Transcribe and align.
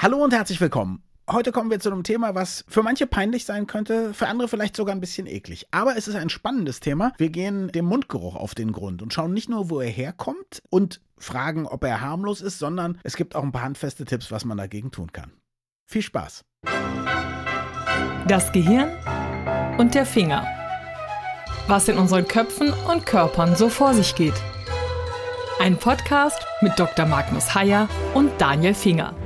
Hallo 0.00 0.18
und 0.18 0.32
herzlich 0.32 0.60
willkommen. 0.60 1.02
Heute 1.28 1.50
kommen 1.50 1.72
wir 1.72 1.80
zu 1.80 1.90
einem 1.90 2.04
Thema, 2.04 2.36
was 2.36 2.64
für 2.68 2.84
manche 2.84 3.08
peinlich 3.08 3.44
sein 3.44 3.66
könnte, 3.66 4.14
für 4.14 4.28
andere 4.28 4.46
vielleicht 4.46 4.76
sogar 4.76 4.94
ein 4.94 5.00
bisschen 5.00 5.26
eklig. 5.26 5.66
Aber 5.72 5.96
es 5.96 6.06
ist 6.06 6.14
ein 6.14 6.30
spannendes 6.30 6.78
Thema. 6.78 7.12
Wir 7.18 7.30
gehen 7.30 7.72
dem 7.72 7.86
Mundgeruch 7.86 8.36
auf 8.36 8.54
den 8.54 8.70
Grund 8.70 9.02
und 9.02 9.12
schauen 9.12 9.34
nicht 9.34 9.48
nur, 9.48 9.70
wo 9.70 9.80
er 9.80 9.90
herkommt 9.90 10.62
und 10.70 11.00
fragen, 11.16 11.66
ob 11.66 11.82
er 11.82 12.00
harmlos 12.00 12.42
ist, 12.42 12.60
sondern 12.60 13.00
es 13.02 13.16
gibt 13.16 13.34
auch 13.34 13.42
ein 13.42 13.50
paar 13.50 13.62
handfeste 13.62 14.04
Tipps, 14.04 14.30
was 14.30 14.44
man 14.44 14.56
dagegen 14.56 14.92
tun 14.92 15.10
kann. 15.10 15.32
Viel 15.84 16.02
Spaß. 16.02 16.44
Das 18.28 18.52
Gehirn 18.52 18.90
und 19.78 19.96
der 19.96 20.06
Finger. 20.06 20.46
Was 21.66 21.88
in 21.88 21.98
unseren 21.98 22.28
Köpfen 22.28 22.72
und 22.88 23.04
Körpern 23.04 23.56
so 23.56 23.68
vor 23.68 23.94
sich 23.94 24.14
geht. 24.14 24.40
Ein 25.58 25.76
Podcast 25.76 26.38
mit 26.60 26.78
Dr. 26.78 27.04
Magnus 27.04 27.52
Heyer 27.56 27.88
und 28.14 28.30
Daniel 28.40 28.74
Finger. 28.74 29.16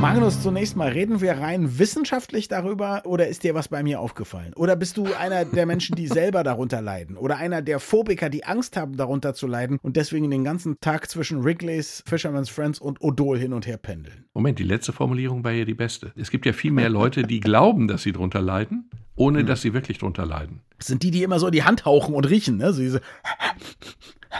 Magnus, 0.00 0.40
zunächst 0.40 0.76
mal, 0.76 0.90
reden 0.90 1.20
wir 1.20 1.32
rein 1.32 1.80
wissenschaftlich 1.80 2.46
darüber 2.46 3.02
oder 3.04 3.26
ist 3.26 3.42
dir 3.42 3.56
was 3.56 3.66
bei 3.66 3.82
mir 3.82 3.98
aufgefallen? 3.98 4.54
Oder 4.54 4.76
bist 4.76 4.96
du 4.96 5.06
einer 5.18 5.44
der 5.44 5.66
Menschen, 5.66 5.96
die 5.96 6.06
selber 6.06 6.44
darunter 6.44 6.80
leiden? 6.80 7.16
Oder 7.16 7.38
einer 7.38 7.62
der 7.62 7.80
Phobiker, 7.80 8.30
die 8.30 8.44
Angst 8.44 8.76
haben, 8.76 8.96
darunter 8.96 9.34
zu 9.34 9.48
leiden 9.48 9.80
und 9.82 9.96
deswegen 9.96 10.30
den 10.30 10.44
ganzen 10.44 10.78
Tag 10.80 11.10
zwischen 11.10 11.42
Wrigley's, 11.42 12.04
Fisherman's 12.06 12.48
Friends 12.48 12.78
und 12.78 13.02
Odol 13.02 13.40
hin 13.40 13.52
und 13.52 13.66
her 13.66 13.76
pendeln? 13.76 14.26
Moment, 14.34 14.60
die 14.60 14.64
letzte 14.64 14.92
Formulierung 14.92 15.42
war 15.42 15.50
ja 15.50 15.64
die 15.64 15.74
beste. 15.74 16.12
Es 16.14 16.30
gibt 16.30 16.46
ja 16.46 16.52
viel 16.52 16.70
mehr 16.70 16.90
Leute, 16.90 17.24
die 17.24 17.40
glauben, 17.40 17.88
dass 17.88 18.04
sie 18.04 18.12
drunter 18.12 18.40
leiden, 18.40 18.88
ohne 19.16 19.44
dass 19.44 19.62
sie 19.62 19.74
wirklich 19.74 19.98
drunter 19.98 20.26
leiden. 20.26 20.60
Das 20.78 20.86
sind 20.86 21.02
die, 21.02 21.10
die 21.10 21.24
immer 21.24 21.40
so 21.40 21.46
in 21.46 21.52
die 21.52 21.64
Hand 21.64 21.84
hauchen 21.86 22.14
und 22.14 22.24
riechen, 22.30 22.56
ne? 22.58 22.72
So 22.72 22.80
diese 22.80 23.00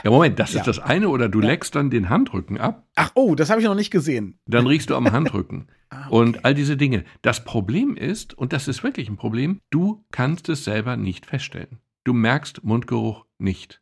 ja, 0.03 0.11
Moment, 0.11 0.39
das 0.39 0.53
Ja. 0.53 0.59
ist 0.61 0.67
das 0.67 0.79
eine 0.79 1.09
oder 1.09 1.29
du 1.29 1.39
Ja. 1.41 1.47
leckst 1.47 1.75
dann 1.75 1.89
den 1.89 2.09
Handrücken 2.09 2.57
ab, 2.57 2.87
Ach, 2.95 3.11
oh, 3.15 3.35
das 3.35 3.49
habe 3.49 3.61
ich 3.61 3.67
noch 3.67 3.75
nicht 3.75 3.91
gesehen. 3.91 4.39
dann 4.45 4.67
riechst 4.67 4.89
du 4.89 4.95
am 4.95 5.05
Handrücken 5.11 5.67
Ah, 5.89 6.05
okay. 6.07 6.15
und 6.15 6.45
all 6.45 6.53
diese 6.53 6.77
Dinge. 6.77 7.03
Das 7.21 7.43
Problem 7.43 7.95
ist, 7.97 8.37
und 8.37 8.53
das 8.53 8.67
ist 8.67 8.83
wirklich 8.83 9.09
ein 9.09 9.17
Problem, 9.17 9.59
du 9.71 10.05
kannst 10.11 10.47
es 10.49 10.63
selber 10.63 10.97
nicht 10.97 11.25
feststellen. 11.25 11.79
Du 12.03 12.13
merkst 12.13 12.63
Mundgeruch 12.63 13.25
nicht 13.39 13.81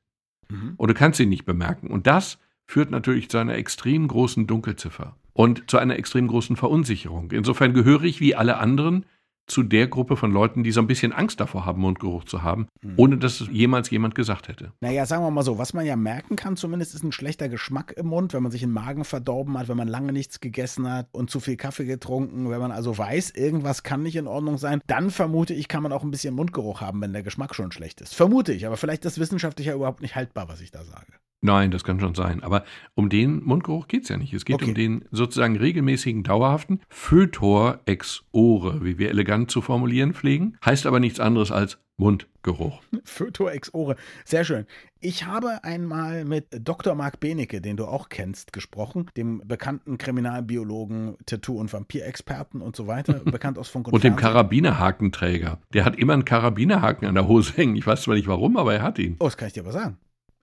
Mhm. 0.49 0.75
oder 0.77 0.93
kannst 0.93 1.19
ihn 1.19 1.29
nicht 1.29 1.45
bemerken. 1.45 1.87
Und 1.87 2.07
das 2.07 2.39
führt 2.65 2.89
natürlich 2.91 3.29
zu 3.29 3.37
einer 3.37 3.55
extrem 3.55 4.07
großen 4.07 4.47
Dunkelziffer 4.47 5.17
und 5.33 5.69
zu 5.69 5.77
einer 5.77 5.97
extrem 5.97 6.27
großen 6.27 6.55
Verunsicherung. 6.55 7.31
Insofern 7.31 7.73
gehöre 7.73 8.03
ich 8.03 8.19
wie 8.21 8.35
alle 8.35 8.57
anderen 8.57 9.05
zu 9.47 9.63
der 9.63 9.87
Gruppe 9.87 10.17
von 10.17 10.31
Leuten, 10.31 10.63
die 10.63 10.71
so 10.71 10.81
ein 10.81 10.87
bisschen 10.87 11.13
Angst 11.13 11.39
davor 11.39 11.65
haben, 11.65 11.81
Mundgeruch 11.81 12.25
zu 12.25 12.43
haben, 12.43 12.67
Mhm. 12.81 12.93
ohne 12.97 13.17
dass 13.17 13.41
es 13.41 13.47
jemals 13.49 13.89
jemand 13.89 14.13
gesagt 14.13 14.47
hätte. 14.47 14.73
Naja, 14.81 15.05
sagen 15.05 15.23
wir 15.23 15.31
mal 15.31 15.43
so, 15.43 15.57
was 15.57 15.73
man 15.73 15.85
ja 15.85 15.95
merken 15.95 16.35
kann 16.35 16.57
zumindest, 16.57 16.93
ist 16.93 17.03
ein 17.03 17.11
schlechter 17.11 17.49
Geschmack 17.49 17.93
im 17.97 18.07
Mund, 18.07 18.33
wenn 18.33 18.43
man 18.43 18.51
sich 18.51 18.61
den 18.61 18.71
Magen 18.71 19.05
verdorben 19.05 19.57
hat, 19.57 19.67
wenn 19.69 19.77
man 19.77 19.87
lange 19.87 20.11
nichts 20.13 20.39
gegessen 20.41 20.91
hat 20.91 21.07
und 21.13 21.29
zu 21.29 21.39
viel 21.39 21.55
Kaffee 21.57 21.85
getrunken, 21.85 22.49
wenn 22.49 22.59
man 22.59 22.71
also 22.71 22.97
weiß, 22.97 23.31
irgendwas 23.31 23.83
kann 23.83 24.03
nicht 24.03 24.15
in 24.17 24.27
Ordnung 24.27 24.57
sein, 24.57 24.81
dann 24.87 25.09
vermute 25.09 25.53
ich, 25.53 25.67
kann 25.67 25.81
man 25.83 25.91
auch 25.91 26.03
ein 26.03 26.11
bisschen 26.11 26.35
Mundgeruch 26.35 26.81
haben, 26.81 27.01
wenn 27.01 27.13
der 27.13 27.23
Geschmack 27.23 27.55
schon 27.55 27.71
schlecht 27.71 28.01
ist. 28.01 28.13
Vermute 28.15 28.53
ich, 28.53 28.65
aber 28.67 28.77
vielleicht 28.77 29.05
ist 29.05 29.17
wissenschaftlich 29.19 29.67
ja 29.67 29.75
überhaupt 29.75 30.01
nicht 30.01 30.15
haltbar, 30.15 30.49
was 30.49 30.61
ich 30.61 30.71
da 30.71 30.83
sage. 30.83 31.13
Nein, 31.41 31.69
das 31.71 31.83
kann 31.83 31.99
schon 31.99 32.15
sein. 32.15 32.41
Aber 32.43 32.63
um 32.95 33.09
den 33.09 33.43
Mundgeruch 33.43 33.87
geht 33.87 34.03
es 34.03 34.09
ja 34.09 34.17
nicht. 34.17 34.33
Es 34.33 34.43
geht 34.43 34.55
Okay. 34.55 34.65
um 34.69 34.73
den 34.73 35.05
sozusagen 35.11 35.55
regelmäßigen, 35.55 36.23
dauerhaften 36.23 36.81
Fötor 36.89 37.79
ex 37.85 38.23
ore, 38.31 38.83
wie 38.83 38.97
wir 38.97 39.09
elegant 39.09 39.51
zu 39.51 39.61
formulieren 39.61 40.13
pflegen. 40.13 40.57
Heißt 40.65 40.85
aber 40.87 40.99
nichts 40.99 41.19
anderes 41.19 41.51
als 41.51 41.77
Mundgeruch. 41.97 42.81
Fötor 43.03 43.51
ex 43.51 43.71
ore. 43.73 43.95
Sehr 44.25 44.43
schön. 44.45 44.65
Ich 44.99 45.25
habe 45.25 45.63
einmal 45.63 46.25
mit 46.25 46.47
Dr. 46.67 46.95
Marc 46.95 47.19
Benecke, 47.19 47.61
den 47.61 47.77
du 47.77 47.85
auch 47.85 48.09
kennst, 48.09 48.51
gesprochen, 48.51 49.07
dem 49.15 49.41
bekannten 49.45 49.97
Kriminalbiologen, 49.99 51.17
Tattoo- 51.27 51.59
und 51.59 51.71
Vampirexperten 51.71 52.61
und 52.61 52.75
so 52.75 52.87
weiter, 52.87 53.13
bekannt 53.25 53.59
aus 53.59 53.69
Funk 53.69 53.87
und, 53.87 53.93
Und 53.93 54.03
dem. 54.03 54.15
Karabinerhakenträger. 54.15 55.59
Der 55.73 55.85
hat 55.85 55.95
immer 55.97 56.13
einen 56.13 56.25
Karabinerhaken 56.25 57.07
an 57.07 57.15
der 57.15 57.27
Hose 57.27 57.53
hängen. 57.55 57.75
Ich 57.75 57.85
weiß 57.85 58.03
zwar 58.03 58.15
nicht 58.15 58.27
warum, 58.27 58.57
aber 58.57 58.73
er 58.73 58.81
hat 58.83 58.99
ihn. 58.99 59.15
Oh, 59.19 59.25
das 59.25 59.37
kann 59.37 59.47
ich 59.47 59.53
dir 59.53 59.61
aber 59.61 59.71
sagen. 59.71 59.97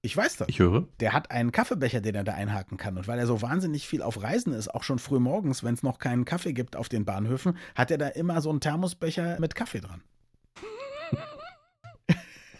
Ich 0.04 0.14
weiß 0.14 0.36
das. 0.36 0.48
Ich 0.50 0.58
höre. 0.58 0.86
Der 1.00 1.14
hat 1.14 1.30
einen 1.30 1.50
Kaffeebecher, 1.50 2.02
den 2.02 2.14
er 2.14 2.24
da 2.24 2.34
einhaken 2.34 2.76
kann. 2.76 2.98
Und 2.98 3.08
weil 3.08 3.18
er 3.18 3.26
so 3.26 3.40
wahnsinnig 3.40 3.88
viel 3.88 4.02
auf 4.02 4.22
Reisen 4.22 4.52
ist, 4.52 4.68
auch 4.68 4.82
schon 4.82 4.98
früh 4.98 5.18
morgens, 5.18 5.64
wenn 5.64 5.72
es 5.72 5.82
noch 5.82 5.98
keinen 5.98 6.26
Kaffee 6.26 6.52
gibt 6.52 6.76
auf 6.76 6.90
den 6.90 7.06
Bahnhöfen, 7.06 7.56
hat 7.74 7.90
er 7.90 7.96
da 7.96 8.08
immer 8.08 8.42
so 8.42 8.50
einen 8.50 8.60
Thermosbecher 8.60 9.38
mit 9.40 9.54
Kaffee 9.54 9.80
dran. 9.80 10.02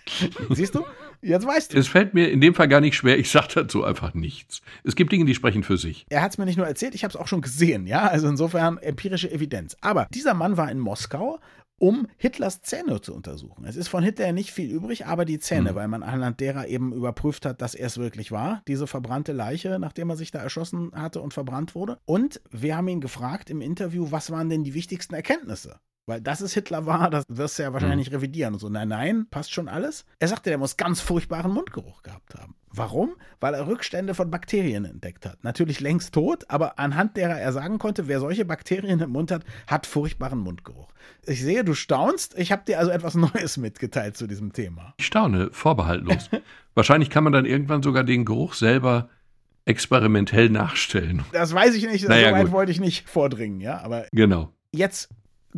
Siehst 0.50 0.74
du? 0.74 0.86
Jetzt 1.20 1.46
weißt 1.46 1.74
du. 1.74 1.78
Es 1.78 1.86
fällt 1.86 2.14
mir 2.14 2.30
in 2.30 2.40
dem 2.40 2.54
Fall 2.54 2.68
gar 2.68 2.80
nicht 2.80 2.96
schwer. 2.96 3.18
Ich 3.18 3.30
sage 3.30 3.48
dazu 3.54 3.84
einfach 3.84 4.14
nichts. 4.14 4.62
Es 4.82 4.96
gibt 4.96 5.12
Dinge, 5.12 5.26
die 5.26 5.34
sprechen 5.34 5.64
für 5.64 5.76
sich. 5.76 6.06
Er 6.08 6.22
hat 6.22 6.32
es 6.32 6.38
mir 6.38 6.46
nicht 6.46 6.56
nur 6.56 6.66
erzählt, 6.66 6.94
ich 6.94 7.04
habe 7.04 7.12
es 7.12 7.16
auch 7.16 7.28
schon 7.28 7.42
gesehen, 7.42 7.86
ja. 7.86 8.06
Also 8.06 8.26
insofern 8.26 8.78
empirische 8.78 9.30
Evidenz. 9.30 9.76
Aber 9.82 10.06
dieser 10.14 10.32
Mann 10.32 10.56
war 10.56 10.70
in 10.70 10.78
Moskau, 10.78 11.40
um 11.84 12.06
Hitlers 12.16 12.62
Zähne 12.62 13.02
zu 13.02 13.14
untersuchen. 13.14 13.66
Es 13.66 13.76
ist 13.76 13.88
von 13.88 14.02
Hitler 14.02 14.32
nicht 14.32 14.52
viel 14.52 14.70
übrig, 14.70 15.04
aber 15.04 15.26
die 15.26 15.38
Zähne, 15.38 15.72
Mhm. 15.72 15.74
weil 15.74 15.88
man 15.88 16.02
anhand 16.02 16.40
derer 16.40 16.66
eben 16.66 16.94
überprüft 16.94 17.44
hat, 17.44 17.60
dass 17.60 17.74
er 17.74 17.88
es 17.88 17.98
wirklich 17.98 18.32
war, 18.32 18.62
diese 18.66 18.86
verbrannte 18.86 19.32
Leiche, 19.32 19.78
nachdem 19.78 20.08
er 20.08 20.16
sich 20.16 20.30
da 20.30 20.38
erschossen 20.38 20.92
hatte 20.94 21.20
und 21.20 21.34
verbrannt 21.34 21.74
wurde. 21.74 21.98
Und 22.06 22.40
wir 22.50 22.74
haben 22.78 22.88
ihn 22.88 23.02
gefragt 23.02 23.50
im 23.50 23.60
Interview, 23.60 24.06
was 24.10 24.30
waren 24.30 24.48
denn 24.48 24.64
die 24.64 24.72
wichtigsten 24.72 25.14
Erkenntnisse? 25.14 25.78
Weil 26.06 26.20
das 26.20 26.42
ist 26.42 26.52
Hitler 26.52 26.84
war, 26.84 27.08
das 27.08 27.24
wirst 27.28 27.58
du 27.58 27.62
ja 27.62 27.72
wahrscheinlich 27.72 28.08
nicht 28.08 28.12
revidieren. 28.12 28.52
Und 28.54 28.60
so, 28.60 28.68
nein, 28.68 28.88
nein, 28.88 29.26
passt 29.30 29.52
schon 29.52 29.68
alles. 29.68 30.04
Er 30.18 30.28
sagte, 30.28 30.50
der 30.50 30.58
muss 30.58 30.76
ganz 30.76 31.00
furchtbaren 31.00 31.50
Mundgeruch 31.50 32.02
gehabt 32.02 32.34
haben. 32.34 32.54
Warum? 32.68 33.14
Weil 33.40 33.54
er 33.54 33.66
Rückstände 33.66 34.14
von 34.14 34.30
Bakterien 34.30 34.84
entdeckt 34.84 35.24
hat. 35.24 35.42
Natürlich 35.44 35.80
längst 35.80 36.12
tot, 36.12 36.44
aber 36.48 36.78
anhand 36.78 37.16
derer 37.16 37.38
er 37.40 37.52
sagen 37.52 37.78
konnte, 37.78 38.06
wer 38.06 38.20
solche 38.20 38.44
Bakterien 38.44 39.00
im 39.00 39.10
Mund 39.10 39.30
hat, 39.30 39.44
hat 39.66 39.86
furchtbaren 39.86 40.40
Mundgeruch. 40.40 40.88
Ich 41.24 41.40
sehe, 41.40 41.64
du 41.64 41.72
staunst. 41.72 42.36
Ich 42.36 42.52
habe 42.52 42.64
dir 42.66 42.78
also 42.78 42.90
etwas 42.90 43.14
Neues 43.14 43.56
mitgeteilt 43.56 44.16
zu 44.18 44.26
diesem 44.26 44.52
Thema. 44.52 44.92
Ich 44.98 45.06
staune, 45.06 45.48
vorbehaltlos. 45.52 46.28
Wahrscheinlich 46.74 47.08
kann 47.08 47.24
man 47.24 47.32
dann 47.32 47.46
irgendwann 47.46 47.82
sogar 47.82 48.04
den 48.04 48.24
Geruch 48.26 48.54
selber 48.54 49.08
experimentell 49.64 50.50
nachstellen. 50.50 51.24
Das 51.32 51.54
weiß 51.54 51.74
ich 51.76 51.86
nicht, 51.86 52.06
Naja, 52.08 52.28
so 52.28 52.34
weit 52.34 52.42
gut. 52.44 52.52
wollte 52.52 52.72
ich 52.72 52.80
nicht 52.80 53.08
vordringen, 53.08 53.60
ja. 53.60 53.80
Aber 53.80 54.04
Genau. 54.12 54.52
jetzt 54.72 55.08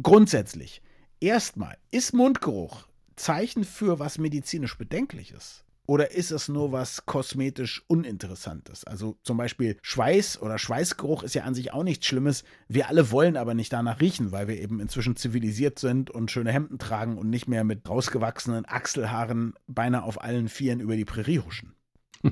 grundsätzlich. 0.00 0.82
Erstmal, 1.20 1.76
ist 1.90 2.12
Mundgeruch 2.12 2.86
Zeichen 3.16 3.64
für 3.64 3.98
was 3.98 4.18
medizinisch 4.18 4.76
Bedenkliches? 4.76 5.64
Oder 5.88 6.10
ist 6.10 6.32
es 6.32 6.48
nur 6.48 6.72
was 6.72 7.06
kosmetisch 7.06 7.84
Uninteressantes? 7.86 8.84
Also 8.84 9.16
zum 9.22 9.36
Beispiel 9.36 9.76
Schweiß 9.82 10.42
oder 10.42 10.58
Schweißgeruch 10.58 11.22
ist 11.22 11.36
ja 11.36 11.44
an 11.44 11.54
sich 11.54 11.72
auch 11.72 11.84
nichts 11.84 12.06
Schlimmes. 12.06 12.42
Wir 12.66 12.88
alle 12.88 13.12
wollen 13.12 13.36
aber 13.36 13.54
nicht 13.54 13.72
danach 13.72 14.00
riechen, 14.00 14.32
weil 14.32 14.48
wir 14.48 14.60
eben 14.60 14.80
inzwischen 14.80 15.14
zivilisiert 15.14 15.78
sind 15.78 16.10
und 16.10 16.30
schöne 16.30 16.52
Hemden 16.52 16.78
tragen 16.78 17.18
und 17.18 17.30
nicht 17.30 17.46
mehr 17.46 17.62
mit 17.62 17.88
rausgewachsenen 17.88 18.64
Achselhaaren 18.66 19.54
beinahe 19.68 20.02
auf 20.02 20.20
allen 20.20 20.48
Vieren 20.48 20.80
über 20.80 20.96
die 20.96 21.04
Prärie 21.04 21.38
huschen. 21.38 21.75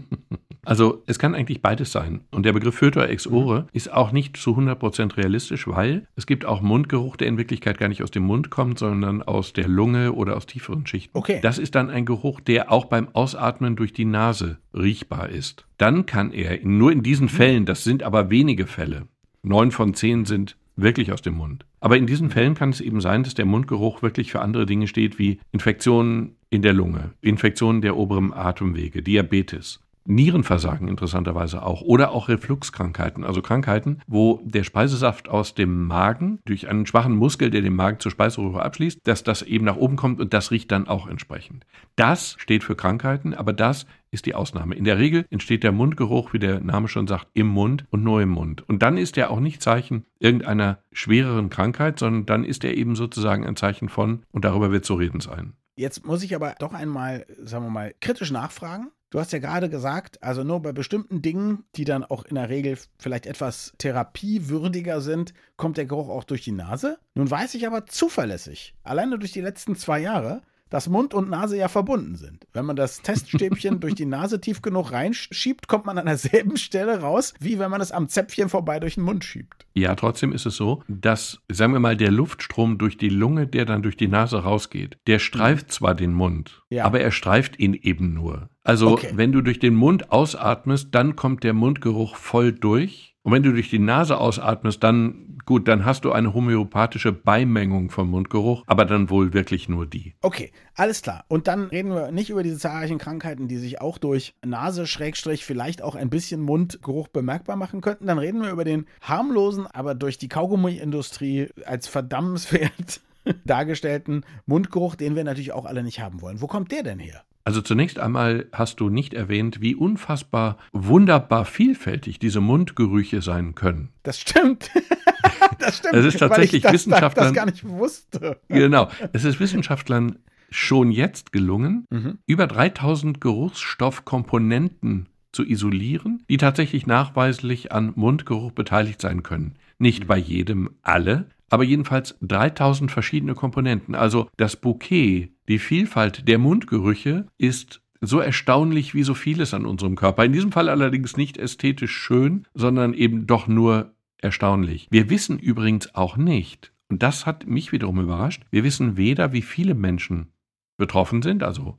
Also 0.64 1.02
es 1.06 1.18
kann 1.18 1.34
eigentlich 1.34 1.60
beides 1.60 1.92
sein. 1.92 2.20
Und 2.30 2.46
der 2.46 2.52
Begriff 2.52 2.76
Fötor 2.76 3.08
ex 3.08 3.26
ore 3.26 3.66
ist 3.72 3.92
auch 3.92 4.12
nicht 4.12 4.36
zu 4.36 4.56
100% 4.56 5.16
realistisch, 5.16 5.68
weil 5.68 6.06
es 6.16 6.26
gibt 6.26 6.44
auch 6.44 6.62
Mundgeruch, 6.62 7.16
der 7.16 7.28
in 7.28 7.38
Wirklichkeit 7.38 7.78
gar 7.78 7.88
nicht 7.88 8.02
aus 8.02 8.10
dem 8.10 8.24
Mund 8.24 8.50
kommt, 8.50 8.78
sondern 8.78 9.22
aus 9.22 9.52
der 9.52 9.68
Lunge 9.68 10.12
oder 10.12 10.36
aus 10.36 10.46
tieferen 10.46 10.86
Schichten. 10.86 11.16
Okay. 11.16 11.40
Das 11.42 11.58
ist 11.58 11.74
dann 11.74 11.90
ein 11.90 12.06
Geruch, 12.06 12.40
der 12.40 12.72
auch 12.72 12.86
beim 12.86 13.08
Ausatmen 13.12 13.76
durch 13.76 13.92
die 13.92 14.04
Nase 14.04 14.58
riechbar 14.72 15.28
ist. 15.28 15.66
Dann 15.78 16.06
kann 16.06 16.32
er, 16.32 16.58
nur 16.64 16.92
in 16.92 17.02
diesen 17.02 17.28
Fällen, 17.28 17.66
das 17.66 17.84
sind 17.84 18.02
aber 18.02 18.30
wenige 18.30 18.66
Fälle, 18.66 19.06
neun 19.42 19.70
von 19.70 19.94
zehn 19.94 20.24
sind 20.24 20.56
wirklich 20.76 21.12
aus 21.12 21.22
dem 21.22 21.34
Mund. 21.34 21.64
Aber 21.80 21.96
in 21.96 22.06
diesen 22.06 22.30
Fällen 22.30 22.54
kann 22.54 22.70
es 22.70 22.80
eben 22.80 23.00
sein, 23.00 23.22
dass 23.22 23.34
der 23.34 23.44
Mundgeruch 23.44 24.02
wirklich 24.02 24.32
für 24.32 24.40
andere 24.40 24.66
Dinge 24.66 24.88
steht, 24.88 25.18
wie 25.18 25.38
Infektionen 25.52 26.36
in 26.54 26.62
der 26.62 26.72
Lunge, 26.72 27.10
Infektionen 27.20 27.80
der 27.80 27.96
oberen 27.96 28.32
Atemwege, 28.32 29.02
Diabetes. 29.02 29.80
Nierenversagen 30.06 30.86
interessanterweise 30.86 31.62
auch 31.62 31.80
oder 31.80 32.12
auch 32.12 32.28
Refluxkrankheiten, 32.28 33.24
also 33.24 33.42
Krankheiten, 33.42 34.00
wo 34.06 34.40
der 34.44 34.62
Speisesaft 34.62 35.28
aus 35.28 35.54
dem 35.54 35.86
Magen 35.86 36.38
durch 36.44 36.68
einen 36.68 36.86
schwachen 36.86 37.16
Muskel, 37.16 37.50
der 37.50 37.62
den 37.62 37.74
Magen 37.74 37.98
zur 37.98 38.12
Speiseröhre 38.12 38.62
abschließt, 38.62 39.00
dass 39.02 39.24
das 39.24 39.42
eben 39.42 39.64
nach 39.64 39.76
oben 39.76 39.96
kommt 39.96 40.20
und 40.20 40.32
das 40.32 40.52
riecht 40.52 40.70
dann 40.70 40.86
auch 40.86 41.08
entsprechend. 41.08 41.66
Das 41.96 42.36
steht 42.38 42.62
für 42.62 42.76
Krankheiten, 42.76 43.34
aber 43.34 43.52
das 43.52 43.86
ist 44.12 44.26
die 44.26 44.34
Ausnahme. 44.34 44.76
In 44.76 44.84
der 44.84 44.98
Regel 44.98 45.24
entsteht 45.30 45.64
der 45.64 45.72
Mundgeruch, 45.72 46.34
wie 46.34 46.38
der 46.38 46.60
Name 46.60 46.86
schon 46.86 47.08
sagt, 47.08 47.26
im 47.32 47.48
Mund 47.48 47.84
und 47.90 48.04
nur 48.04 48.22
im 48.22 48.28
Mund. 48.28 48.62
Und 48.68 48.82
dann 48.82 48.96
ist 48.96 49.18
er 49.18 49.30
auch 49.30 49.40
nicht 49.40 49.60
Zeichen 49.60 50.04
irgendeiner 50.20 50.78
schwereren 50.92 51.50
Krankheit, 51.50 51.98
sondern 51.98 52.26
dann 52.26 52.44
ist 52.44 52.62
er 52.62 52.76
eben 52.76 52.94
sozusagen 52.94 53.44
ein 53.44 53.56
Zeichen 53.56 53.88
von, 53.88 54.22
und 54.30 54.44
darüber 54.44 54.70
wird 54.70 54.84
zu 54.84 54.94
reden 54.94 55.20
sein. 55.20 55.54
Jetzt 55.76 56.06
muss 56.06 56.22
ich 56.22 56.34
aber 56.34 56.54
doch 56.58 56.72
einmal, 56.72 57.26
sagen 57.42 57.64
wir 57.64 57.70
mal, 57.70 57.94
kritisch 58.00 58.30
nachfragen. 58.30 58.90
Du 59.10 59.20
hast 59.20 59.32
ja 59.32 59.38
gerade 59.38 59.68
gesagt, 59.68 60.22
also 60.22 60.42
nur 60.42 60.60
bei 60.60 60.72
bestimmten 60.72 61.22
Dingen, 61.22 61.64
die 61.76 61.84
dann 61.84 62.04
auch 62.04 62.24
in 62.24 62.34
der 62.34 62.48
Regel 62.48 62.76
vielleicht 62.98 63.26
etwas 63.26 63.72
therapiewürdiger 63.78 65.00
sind, 65.00 65.34
kommt 65.56 65.76
der 65.76 65.86
Geruch 65.86 66.08
auch 66.08 66.24
durch 66.24 66.42
die 66.42 66.52
Nase. 66.52 66.98
Nun 67.14 67.30
weiß 67.30 67.54
ich 67.54 67.66
aber 67.66 67.86
zuverlässig, 67.86 68.74
alleine 68.82 69.18
durch 69.18 69.30
die 69.30 69.40
letzten 69.40 69.76
zwei 69.76 70.00
Jahre, 70.00 70.42
dass 70.68 70.88
Mund 70.88 71.14
und 71.14 71.30
Nase 71.30 71.56
ja 71.56 71.68
verbunden 71.68 72.16
sind. 72.16 72.44
Wenn 72.52 72.64
man 72.64 72.74
das 72.74 73.02
Teststäbchen 73.02 73.78
durch 73.80 73.94
die 73.94 74.06
Nase 74.06 74.40
tief 74.40 74.62
genug 74.62 74.90
reinschiebt, 74.90 75.68
kommt 75.68 75.86
man 75.86 75.98
an 75.98 76.06
derselben 76.06 76.56
Stelle 76.56 77.00
raus, 77.00 77.34
wie 77.38 77.60
wenn 77.60 77.70
man 77.70 77.80
es 77.80 77.92
am 77.92 78.08
Zäpfchen 78.08 78.48
vorbei 78.48 78.80
durch 78.80 78.94
den 78.94 79.04
Mund 79.04 79.24
schiebt. 79.24 79.63
Ja, 79.76 79.94
trotzdem 79.96 80.32
ist 80.32 80.46
es 80.46 80.56
so, 80.56 80.82
dass, 80.88 81.40
sagen 81.50 81.72
wir 81.72 81.80
mal, 81.80 81.96
der 81.96 82.12
Luftstrom 82.12 82.78
durch 82.78 82.96
die 82.96 83.08
Lunge, 83.08 83.46
der 83.48 83.64
dann 83.64 83.82
durch 83.82 83.96
die 83.96 84.06
Nase 84.08 84.38
rausgeht, 84.44 84.98
der 85.08 85.18
streift 85.18 85.72
zwar 85.72 85.94
den 85.96 86.12
Mund, 86.14 86.62
Ja. 86.70 86.84
aber 86.84 87.00
er 87.00 87.10
streift 87.10 87.58
ihn 87.58 87.74
eben 87.74 88.14
nur. 88.14 88.48
Also, 88.62 88.92
Okay. 88.92 89.10
wenn 89.14 89.32
du 89.32 89.42
durch 89.42 89.58
den 89.58 89.74
Mund 89.74 90.12
ausatmest, 90.12 90.88
dann 90.94 91.16
kommt 91.16 91.42
der 91.44 91.54
Mundgeruch 91.54 92.16
voll 92.16 92.52
durch. 92.52 93.10
Und 93.22 93.32
wenn 93.32 93.42
du 93.42 93.52
durch 93.52 93.70
die 93.70 93.78
Nase 93.78 94.18
ausatmest, 94.18 94.82
dann, 94.82 95.38
gut, 95.46 95.66
dann 95.66 95.86
hast 95.86 96.04
du 96.04 96.12
eine 96.12 96.34
homöopathische 96.34 97.10
Beimengung 97.10 97.88
vom 97.88 98.10
Mundgeruch, 98.10 98.62
aber 98.66 98.84
dann 98.84 99.08
wohl 99.08 99.32
wirklich 99.32 99.66
nur 99.66 99.86
die. 99.86 100.14
Okay, 100.20 100.52
alles 100.74 101.00
klar. 101.00 101.24
Und 101.28 101.48
dann 101.48 101.64
reden 101.68 101.88
wir 101.94 102.12
nicht 102.12 102.28
über 102.28 102.42
diese 102.42 102.58
zahlreichen 102.58 102.98
Krankheiten, 102.98 103.48
die 103.48 103.56
sich 103.56 103.80
auch 103.80 103.96
durch 103.96 104.34
Nase, 104.44 104.86
Schrägstrich, 104.86 105.42
vielleicht 105.46 105.80
auch 105.80 105.94
ein 105.94 106.10
bisschen 106.10 106.42
Mundgeruch 106.42 107.08
bemerkbar 107.08 107.56
machen 107.56 107.80
könnten. 107.80 108.06
Dann 108.06 108.18
reden 108.18 108.42
wir 108.42 108.50
über 108.50 108.64
den 108.64 108.84
harmlosen, 109.00 109.63
aber 109.66 109.94
durch 109.94 110.18
die 110.18 110.28
Kaugummiindustrie 110.28 111.48
als 111.66 111.88
verdammenswert 111.88 113.00
dargestellten 113.44 114.24
Mundgeruch, 114.46 114.96
den 114.96 115.16
wir 115.16 115.24
natürlich 115.24 115.52
auch 115.52 115.64
alle 115.64 115.82
nicht 115.82 116.00
haben 116.00 116.20
wollen. 116.20 116.40
Wo 116.40 116.46
kommt 116.46 116.72
der 116.72 116.82
denn 116.82 116.98
her? 116.98 117.22
Also 117.46 117.60
zunächst 117.60 117.98
einmal 117.98 118.46
hast 118.52 118.80
du 118.80 118.88
nicht 118.88 119.12
erwähnt, 119.12 119.60
wie 119.60 119.74
unfassbar 119.74 120.56
wunderbar 120.72 121.44
vielfältig 121.44 122.18
diese 122.18 122.40
Mundgerüche 122.40 123.20
sein 123.20 123.54
können. 123.54 123.90
Das 124.02 124.18
stimmt. 124.18 124.70
das 125.58 125.76
stimmt. 125.78 125.94
Es 125.94 126.06
ist 126.06 126.18
tatsächlich 126.20 126.54
ich 126.54 126.62
das, 126.62 126.72
Wissenschaftlern- 126.72 127.14
das 127.24 127.32
gar 127.34 127.44
nicht 127.46 127.68
wusste. 127.68 128.38
Genau. 128.48 128.88
Es 129.12 129.24
ist 129.24 129.40
Wissenschaftlern 129.40 130.18
schon 130.48 130.90
jetzt 130.90 131.32
gelungen, 131.32 131.84
Mhm. 131.90 132.18
über 132.26 132.46
3000 132.46 133.20
Geruchsstoffkomponenten 133.20 135.06
zu 135.34 135.44
isolieren, 135.44 136.22
die 136.28 136.36
tatsächlich 136.36 136.86
nachweislich 136.86 137.72
an 137.72 137.92
Mundgeruch 137.96 138.52
beteiligt 138.52 139.00
sein 139.00 139.22
können. 139.22 139.54
Nicht 139.78 140.06
bei 140.06 140.16
jedem 140.16 140.70
alle, 140.82 141.26
aber 141.50 141.64
jedenfalls 141.64 142.16
3000 142.22 142.90
verschiedene 142.90 143.34
Komponenten. 143.34 143.94
Also 143.94 144.28
das 144.36 144.56
Bouquet, 144.56 145.30
die 145.48 145.58
Vielfalt 145.58 146.26
der 146.28 146.38
Mundgerüche 146.38 147.26
ist 147.38 147.80
so 148.00 148.18
erstaunlich 148.18 148.94
wie 148.94 149.02
so 149.02 149.14
vieles 149.14 149.54
an 149.54 149.66
unserem 149.66 149.96
Körper. 149.96 150.24
In 150.24 150.32
diesem 150.32 150.52
Fall 150.52 150.68
allerdings 150.68 151.16
nicht 151.16 151.36
ästhetisch 151.36 151.92
schön, 151.92 152.46
sondern 152.54 152.94
eben 152.94 153.26
doch 153.26 153.46
nur 153.46 153.94
erstaunlich. 154.18 154.88
Wir 154.90 155.10
wissen 155.10 155.38
übrigens 155.38 155.94
auch 155.94 156.16
nicht, 156.16 156.72
und 156.88 157.02
das 157.02 157.26
hat 157.26 157.46
mich 157.46 157.72
wiederum 157.72 158.00
überrascht, 158.00 158.44
wir 158.50 158.64
wissen 158.64 158.96
weder, 158.96 159.32
wie 159.32 159.42
viele 159.42 159.74
Menschen 159.74 160.32
betroffen 160.76 161.22
sind, 161.22 161.42
also 161.42 161.78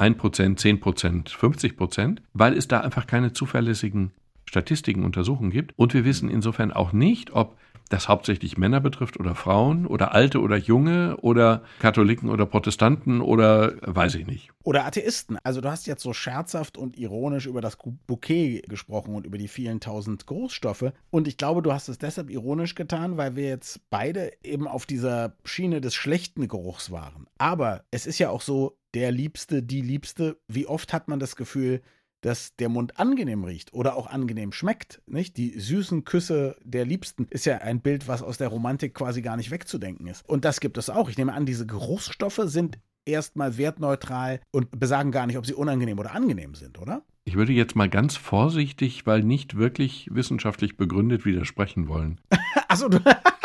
1%, 0.00 0.16
10%, 0.58 1.28
50%, 1.28 2.18
weil 2.32 2.56
es 2.56 2.68
da 2.68 2.80
einfach 2.80 3.06
keine 3.06 3.32
zuverlässigen 3.32 4.12
Statistiken, 4.46 5.04
Untersuchungen 5.04 5.50
gibt. 5.50 5.78
Und 5.78 5.94
wir 5.94 6.04
wissen 6.04 6.28
insofern 6.28 6.72
auch 6.72 6.92
nicht, 6.92 7.32
ob 7.32 7.56
das 7.90 8.08
hauptsächlich 8.08 8.56
Männer 8.56 8.80
betrifft 8.80 9.18
oder 9.18 9.34
Frauen 9.34 9.86
oder 9.86 10.14
Alte 10.14 10.40
oder 10.40 10.56
Junge 10.56 11.16
oder 11.18 11.62
Katholiken 11.80 12.30
oder 12.30 12.46
Protestanten 12.46 13.20
oder 13.20 13.74
weiß 13.82 14.14
ich 14.14 14.26
nicht. 14.26 14.50
Oder 14.62 14.86
Atheisten. 14.86 15.38
Also 15.42 15.60
du 15.60 15.70
hast 15.70 15.86
jetzt 15.86 16.02
so 16.02 16.12
scherzhaft 16.12 16.78
und 16.78 16.96
ironisch 16.96 17.46
über 17.46 17.60
das 17.60 17.76
Bouquet 18.06 18.62
gesprochen 18.68 19.14
und 19.14 19.26
über 19.26 19.38
die 19.38 19.48
vielen 19.48 19.80
tausend 19.80 20.26
Geruchsstoffe. 20.26 20.92
Und 21.10 21.26
ich 21.26 21.36
glaube, 21.36 21.62
du 21.62 21.72
hast 21.72 21.88
es 21.88 21.98
deshalb 21.98 22.30
ironisch 22.30 22.76
getan, 22.76 23.16
weil 23.16 23.34
wir 23.34 23.48
jetzt 23.48 23.80
beide 23.90 24.32
eben 24.44 24.68
auf 24.68 24.86
dieser 24.86 25.34
Schiene 25.44 25.80
des 25.80 25.94
schlechten 25.94 26.46
Geruchs 26.46 26.92
waren. 26.92 27.26
Aber 27.38 27.82
es 27.90 28.06
ist 28.06 28.20
ja 28.20 28.30
auch 28.30 28.40
so, 28.40 28.76
der 28.94 29.12
Liebste, 29.12 29.62
die 29.62 29.82
Liebste, 29.82 30.38
wie 30.48 30.66
oft 30.66 30.92
hat 30.92 31.08
man 31.08 31.20
das 31.20 31.36
Gefühl, 31.36 31.80
dass 32.20 32.54
der 32.56 32.68
Mund 32.68 32.98
angenehm 32.98 33.44
riecht 33.44 33.72
oder 33.72 33.96
auch 33.96 34.06
angenehm 34.06 34.52
schmeckt, 34.52 35.00
nicht? 35.06 35.36
Die 35.36 35.58
süßen 35.58 36.04
Küsse 36.04 36.56
der 36.62 36.84
Liebsten 36.84 37.26
ist 37.30 37.46
ja 37.46 37.58
ein 37.58 37.80
Bild, 37.80 38.08
was 38.08 38.22
aus 38.22 38.38
der 38.38 38.48
Romantik 38.48 38.94
quasi 38.94 39.22
gar 39.22 39.36
nicht 39.36 39.50
wegzudenken 39.50 40.06
ist. 40.06 40.28
Und 40.28 40.44
das 40.44 40.60
gibt 40.60 40.76
es 40.76 40.90
auch. 40.90 41.08
Ich 41.08 41.16
nehme 41.16 41.32
an, 41.32 41.46
diese 41.46 41.66
Geruchsstoffe 41.66 42.42
sind 42.44 42.78
erstmal 43.06 43.56
wertneutral 43.56 44.40
und 44.50 44.78
besagen 44.78 45.12
gar 45.12 45.26
nicht, 45.26 45.38
ob 45.38 45.46
sie 45.46 45.54
unangenehm 45.54 45.98
oder 45.98 46.14
angenehm 46.14 46.54
sind, 46.54 46.78
oder? 46.78 47.02
Ich 47.24 47.36
würde 47.36 47.52
jetzt 47.52 47.76
mal 47.76 47.88
ganz 47.88 48.16
vorsichtig, 48.16 49.06
weil 49.06 49.22
nicht 49.22 49.56
wirklich 49.56 50.08
wissenschaftlich 50.12 50.76
begründet 50.76 51.24
widersprechen 51.24 51.88
wollen. 51.88 52.20
Achso, 52.70 52.88
du 52.88 52.98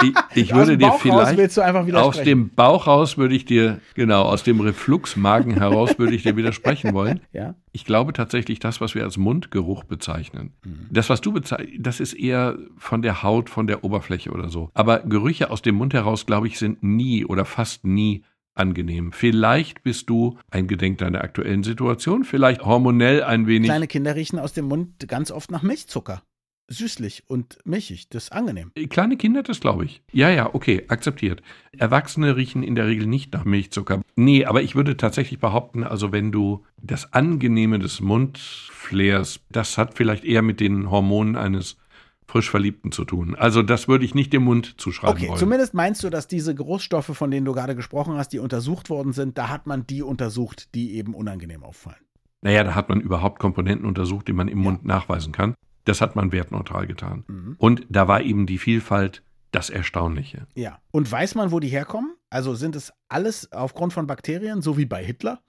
Ich, 0.03 0.13
ich 0.35 0.53
würde 0.53 0.77
dir 0.77 0.91
vielleicht 0.93 1.57
aus 1.95 2.21
dem 2.21 2.49
Bauch 2.49 2.85
raus 2.85 3.17
würde 3.17 3.35
ich 3.35 3.45
dir, 3.45 3.79
genau, 3.95 4.23
aus 4.23 4.43
dem 4.43 4.59
Refluxmagen 4.59 5.55
heraus 5.55 5.97
würde 5.97 6.13
ich 6.13 6.23
dir 6.23 6.35
widersprechen 6.35 6.93
wollen. 6.93 7.21
ja? 7.33 7.55
Ich 7.71 7.85
glaube 7.85 8.13
tatsächlich, 8.13 8.59
das, 8.59 8.81
was 8.81 8.93
wir 8.93 9.03
als 9.03 9.17
Mundgeruch 9.17 9.83
bezeichnen, 9.83 10.53
das, 10.91 11.09
was 11.09 11.21
du 11.21 11.33
bezeichnest, 11.33 11.73
das 11.79 11.99
ist 11.99 12.13
eher 12.13 12.57
von 12.77 13.01
der 13.01 13.23
Haut, 13.23 13.49
von 13.49 13.67
der 13.67 13.83
Oberfläche 13.83 14.31
oder 14.31 14.49
so. 14.49 14.69
Aber 14.73 14.99
Gerüche 14.99 15.49
aus 15.49 15.61
dem 15.61 15.75
Mund 15.75 15.93
heraus, 15.93 16.25
glaube 16.25 16.47
ich, 16.47 16.59
sind 16.59 16.83
nie 16.83 17.25
oder 17.25 17.45
fast 17.45 17.83
nie 17.83 18.23
angenehm. 18.53 19.11
Vielleicht 19.11 19.83
bist 19.83 20.09
du 20.09 20.37
eingedenk 20.51 20.99
deiner 20.99 21.21
aktuellen 21.21 21.63
Situation, 21.63 22.23
vielleicht 22.23 22.63
hormonell 22.63 23.23
ein 23.23 23.47
wenig. 23.47 23.69
Kleine 23.69 23.87
Kinder 23.87 24.15
riechen 24.15 24.39
aus 24.39 24.53
dem 24.53 24.65
Mund 24.65 25.07
ganz 25.07 25.31
oft 25.31 25.51
nach 25.51 25.63
Milchzucker. 25.63 26.21
Süßlich 26.67 27.23
und 27.27 27.59
milchig, 27.63 28.09
das 28.09 28.25
ist 28.25 28.31
angenehm. 28.31 28.71
Kleine 28.89 29.17
Kinder, 29.17 29.43
das 29.43 29.59
glaube 29.59 29.85
ich. 29.85 30.01
Ja, 30.11 30.29
ja, 30.29 30.53
okay, 30.53 30.83
akzeptiert. 30.87 31.43
Erwachsene 31.77 32.35
riechen 32.35 32.63
in 32.63 32.73
der 32.73 32.87
Regel 32.87 33.05
nicht 33.05 33.33
nach 33.33 33.45
Milchzucker. 33.45 34.01
Nee, 34.15 34.45
aber 34.45 34.63
ich 34.63 34.75
würde 34.75 34.97
tatsächlich 34.97 35.39
behaupten, 35.39 35.83
also 35.83 36.11
wenn 36.11 36.31
du 36.31 36.65
das 36.81 37.13
Angenehme 37.13 37.77
des 37.77 38.01
Mundflairs, 38.01 39.41
das 39.49 39.77
hat 39.77 39.95
vielleicht 39.95 40.23
eher 40.23 40.41
mit 40.41 40.59
den 40.59 40.89
Hormonen 40.89 41.35
eines 41.35 41.77
frisch 42.27 42.49
Verliebten 42.49 42.91
zu 42.91 43.05
tun. 43.05 43.35
Also 43.35 43.61
das 43.61 43.87
würde 43.87 44.03
ich 44.03 44.15
nicht 44.15 44.33
dem 44.33 44.43
Mund 44.43 44.75
zuschreiben 44.77 45.15
Okay, 45.15 45.27
wollen. 45.29 45.39
zumindest 45.39 45.73
meinst 45.75 46.03
du, 46.03 46.09
dass 46.09 46.27
diese 46.27 46.55
Geruchsstoffe, 46.55 47.15
von 47.15 47.29
denen 47.29 47.45
du 47.45 47.53
gerade 47.53 47.75
gesprochen 47.75 48.15
hast, 48.17 48.29
die 48.29 48.39
untersucht 48.39 48.89
worden 48.89 49.13
sind, 49.13 49.37
da 49.37 49.49
hat 49.49 49.67
man 49.67 49.85
die 49.85 50.01
untersucht, 50.01 50.73
die 50.73 50.95
eben 50.95 51.13
unangenehm 51.13 51.63
auffallen. 51.63 51.99
Naja, 52.41 52.63
da 52.63 52.75
hat 52.75 52.89
man 52.89 52.99
überhaupt 52.99 53.39
Komponenten 53.39 53.87
untersucht, 53.87 54.27
die 54.27 54.33
man 54.33 54.47
im 54.47 54.59
Mund 54.59 54.85
nachweisen 54.85 55.31
kann. 55.31 55.55
Das 55.85 56.01
hat 56.01 56.15
man 56.15 56.31
wertneutral 56.31 56.87
getan. 56.87 57.23
Mhm. 57.27 57.55
Und 57.57 57.85
da 57.89 58.07
war 58.07 58.21
eben 58.21 58.45
die 58.45 58.57
Vielfalt 58.57 59.23
das 59.51 59.69
Erstaunliche. 59.69 60.47
Ja. 60.55 60.79
Und 60.91 61.09
weiß 61.09 61.35
man, 61.35 61.51
wo 61.51 61.59
die 61.59 61.69
herkommen? 61.69 62.15
Also 62.29 62.55
sind 62.55 62.75
es 62.75 62.91
alles 63.07 63.51
aufgrund 63.53 63.93
von 63.93 64.05
Bakterien, 64.05 64.61
so 64.61 64.77
wie 64.77 64.85
bei 64.85 65.03
Hitler? 65.03 65.39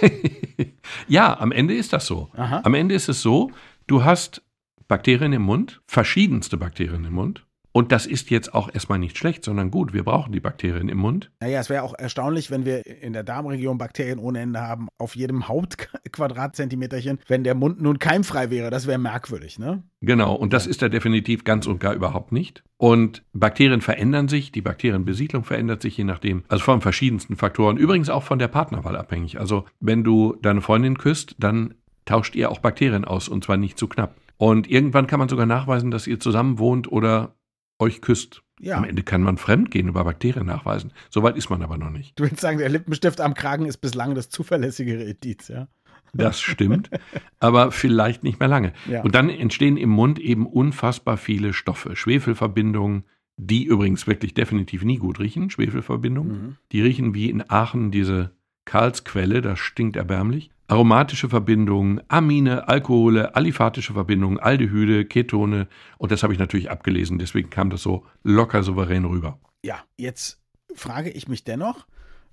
ja, 1.08 1.38
am 1.38 1.50
Ende 1.52 1.74
ist 1.74 1.92
das 1.92 2.06
so. 2.06 2.30
Aha. 2.34 2.60
Am 2.64 2.74
Ende 2.74 2.94
ist 2.94 3.08
es 3.08 3.22
so, 3.22 3.50
du 3.86 4.04
hast 4.04 4.42
Bakterien 4.86 5.32
im 5.32 5.42
Mund, 5.42 5.80
verschiedenste 5.86 6.56
Bakterien 6.56 7.04
im 7.04 7.14
Mund. 7.14 7.46
Und 7.72 7.92
das 7.92 8.06
ist 8.06 8.30
jetzt 8.30 8.52
auch 8.52 8.72
erstmal 8.72 8.98
nicht 8.98 9.16
schlecht, 9.16 9.44
sondern 9.44 9.70
gut. 9.70 9.92
Wir 9.92 10.02
brauchen 10.02 10.32
die 10.32 10.40
Bakterien 10.40 10.88
im 10.88 10.98
Mund. 10.98 11.30
Naja, 11.40 11.60
es 11.60 11.70
wäre 11.70 11.84
auch 11.84 11.94
erstaunlich, 11.96 12.50
wenn 12.50 12.64
wir 12.64 12.84
in 12.86 13.12
der 13.12 13.22
Darmregion 13.22 13.78
Bakterien 13.78 14.18
ohne 14.18 14.40
Ende 14.40 14.60
haben, 14.60 14.88
auf 14.98 15.14
jedem 15.14 15.46
Hauptquadratzentimeterchen, 15.46 17.20
wenn 17.28 17.44
der 17.44 17.54
Mund 17.54 17.80
nun 17.80 17.98
keimfrei 17.98 18.50
wäre. 18.50 18.70
Das 18.70 18.86
wäre 18.86 18.98
merkwürdig, 18.98 19.58
ne? 19.58 19.84
Genau. 20.00 20.34
Und 20.34 20.52
das 20.52 20.66
ist 20.66 20.82
er 20.82 20.88
definitiv 20.88 21.44
ganz 21.44 21.66
und 21.66 21.78
gar 21.78 21.94
überhaupt 21.94 22.32
nicht. 22.32 22.64
Und 22.76 23.22
Bakterien 23.32 23.82
verändern 23.82 24.26
sich. 24.26 24.50
Die 24.50 24.62
Bakterienbesiedlung 24.62 25.44
verändert 25.44 25.82
sich 25.82 25.96
je 25.96 26.04
nachdem. 26.04 26.44
Also 26.48 26.64
von 26.64 26.80
verschiedensten 26.80 27.36
Faktoren. 27.36 27.76
Übrigens 27.76 28.10
auch 28.10 28.24
von 28.24 28.38
der 28.38 28.48
Partnerwahl 28.48 28.96
abhängig. 28.96 29.38
Also 29.38 29.64
wenn 29.78 30.02
du 30.02 30.36
deine 30.42 30.60
Freundin 30.60 30.98
küsst, 30.98 31.36
dann 31.38 31.74
tauscht 32.04 32.34
ihr 32.34 32.50
auch 32.50 32.58
Bakterien 32.58 33.04
aus 33.04 33.28
und 33.28 33.44
zwar 33.44 33.56
nicht 33.56 33.78
zu 33.78 33.86
knapp. 33.86 34.16
Und 34.38 34.70
irgendwann 34.70 35.06
kann 35.06 35.18
man 35.18 35.28
sogar 35.28 35.46
nachweisen, 35.46 35.90
dass 35.90 36.06
ihr 36.06 36.18
zusammen 36.18 36.58
wohnt 36.58 36.90
oder 36.90 37.34
euch 37.80 38.00
küsst. 38.00 38.42
Ja. 38.60 38.76
Am 38.76 38.84
Ende 38.84 39.02
kann 39.02 39.22
man 39.22 39.38
Fremdgehen 39.38 39.88
über 39.88 40.04
Bakterien 40.04 40.46
nachweisen. 40.46 40.92
Soweit 41.08 41.36
ist 41.36 41.48
man 41.48 41.62
aber 41.62 41.78
noch 41.78 41.90
nicht. 41.90 42.18
Du 42.18 42.24
willst 42.24 42.40
sagen, 42.40 42.58
der 42.58 42.68
Lippenstift 42.68 43.20
am 43.20 43.32
Kragen 43.34 43.64
ist 43.64 43.78
bislang 43.78 44.14
das 44.14 44.28
zuverlässigere 44.28 45.02
Indiz, 45.04 45.48
ja? 45.48 45.68
Das 46.12 46.40
stimmt, 46.40 46.90
aber 47.38 47.70
vielleicht 47.70 48.24
nicht 48.24 48.40
mehr 48.40 48.48
lange. 48.48 48.72
Ja. 48.88 49.02
Und 49.02 49.14
dann 49.14 49.30
entstehen 49.30 49.76
im 49.76 49.90
Mund 49.90 50.18
eben 50.18 50.46
unfassbar 50.46 51.16
viele 51.16 51.52
Stoffe. 51.52 51.94
Schwefelverbindungen, 51.94 53.04
die 53.36 53.64
übrigens 53.64 54.06
wirklich 54.06 54.34
definitiv 54.34 54.82
nie 54.82 54.98
gut 54.98 55.20
riechen. 55.20 55.50
Schwefelverbindungen. 55.50 56.32
Mhm. 56.32 56.56
Die 56.72 56.82
riechen 56.82 57.14
wie 57.14 57.30
in 57.30 57.48
Aachen 57.48 57.90
diese 57.90 58.32
Karlsquelle, 58.64 59.40
das 59.40 59.58
stinkt 59.58 59.96
erbärmlich. 59.96 60.50
Aromatische 60.70 61.28
Verbindungen, 61.28 62.00
Amine, 62.06 62.68
Alkohole, 62.68 63.34
aliphatische 63.34 63.92
Verbindungen, 63.92 64.38
Aldehyde, 64.38 65.04
Ketone. 65.04 65.66
Und 65.98 66.12
das 66.12 66.22
habe 66.22 66.32
ich 66.32 66.38
natürlich 66.38 66.70
abgelesen, 66.70 67.18
deswegen 67.18 67.50
kam 67.50 67.70
das 67.70 67.82
so 67.82 68.06
locker 68.22 68.62
souverän 68.62 69.04
rüber. 69.04 69.40
Ja, 69.64 69.82
jetzt 69.96 70.40
frage 70.72 71.10
ich 71.10 71.26
mich 71.26 71.42
dennoch, 71.42 71.88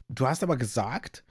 du 0.08 0.28
hast 0.28 0.44
aber 0.44 0.56
gesagt, 0.56 1.24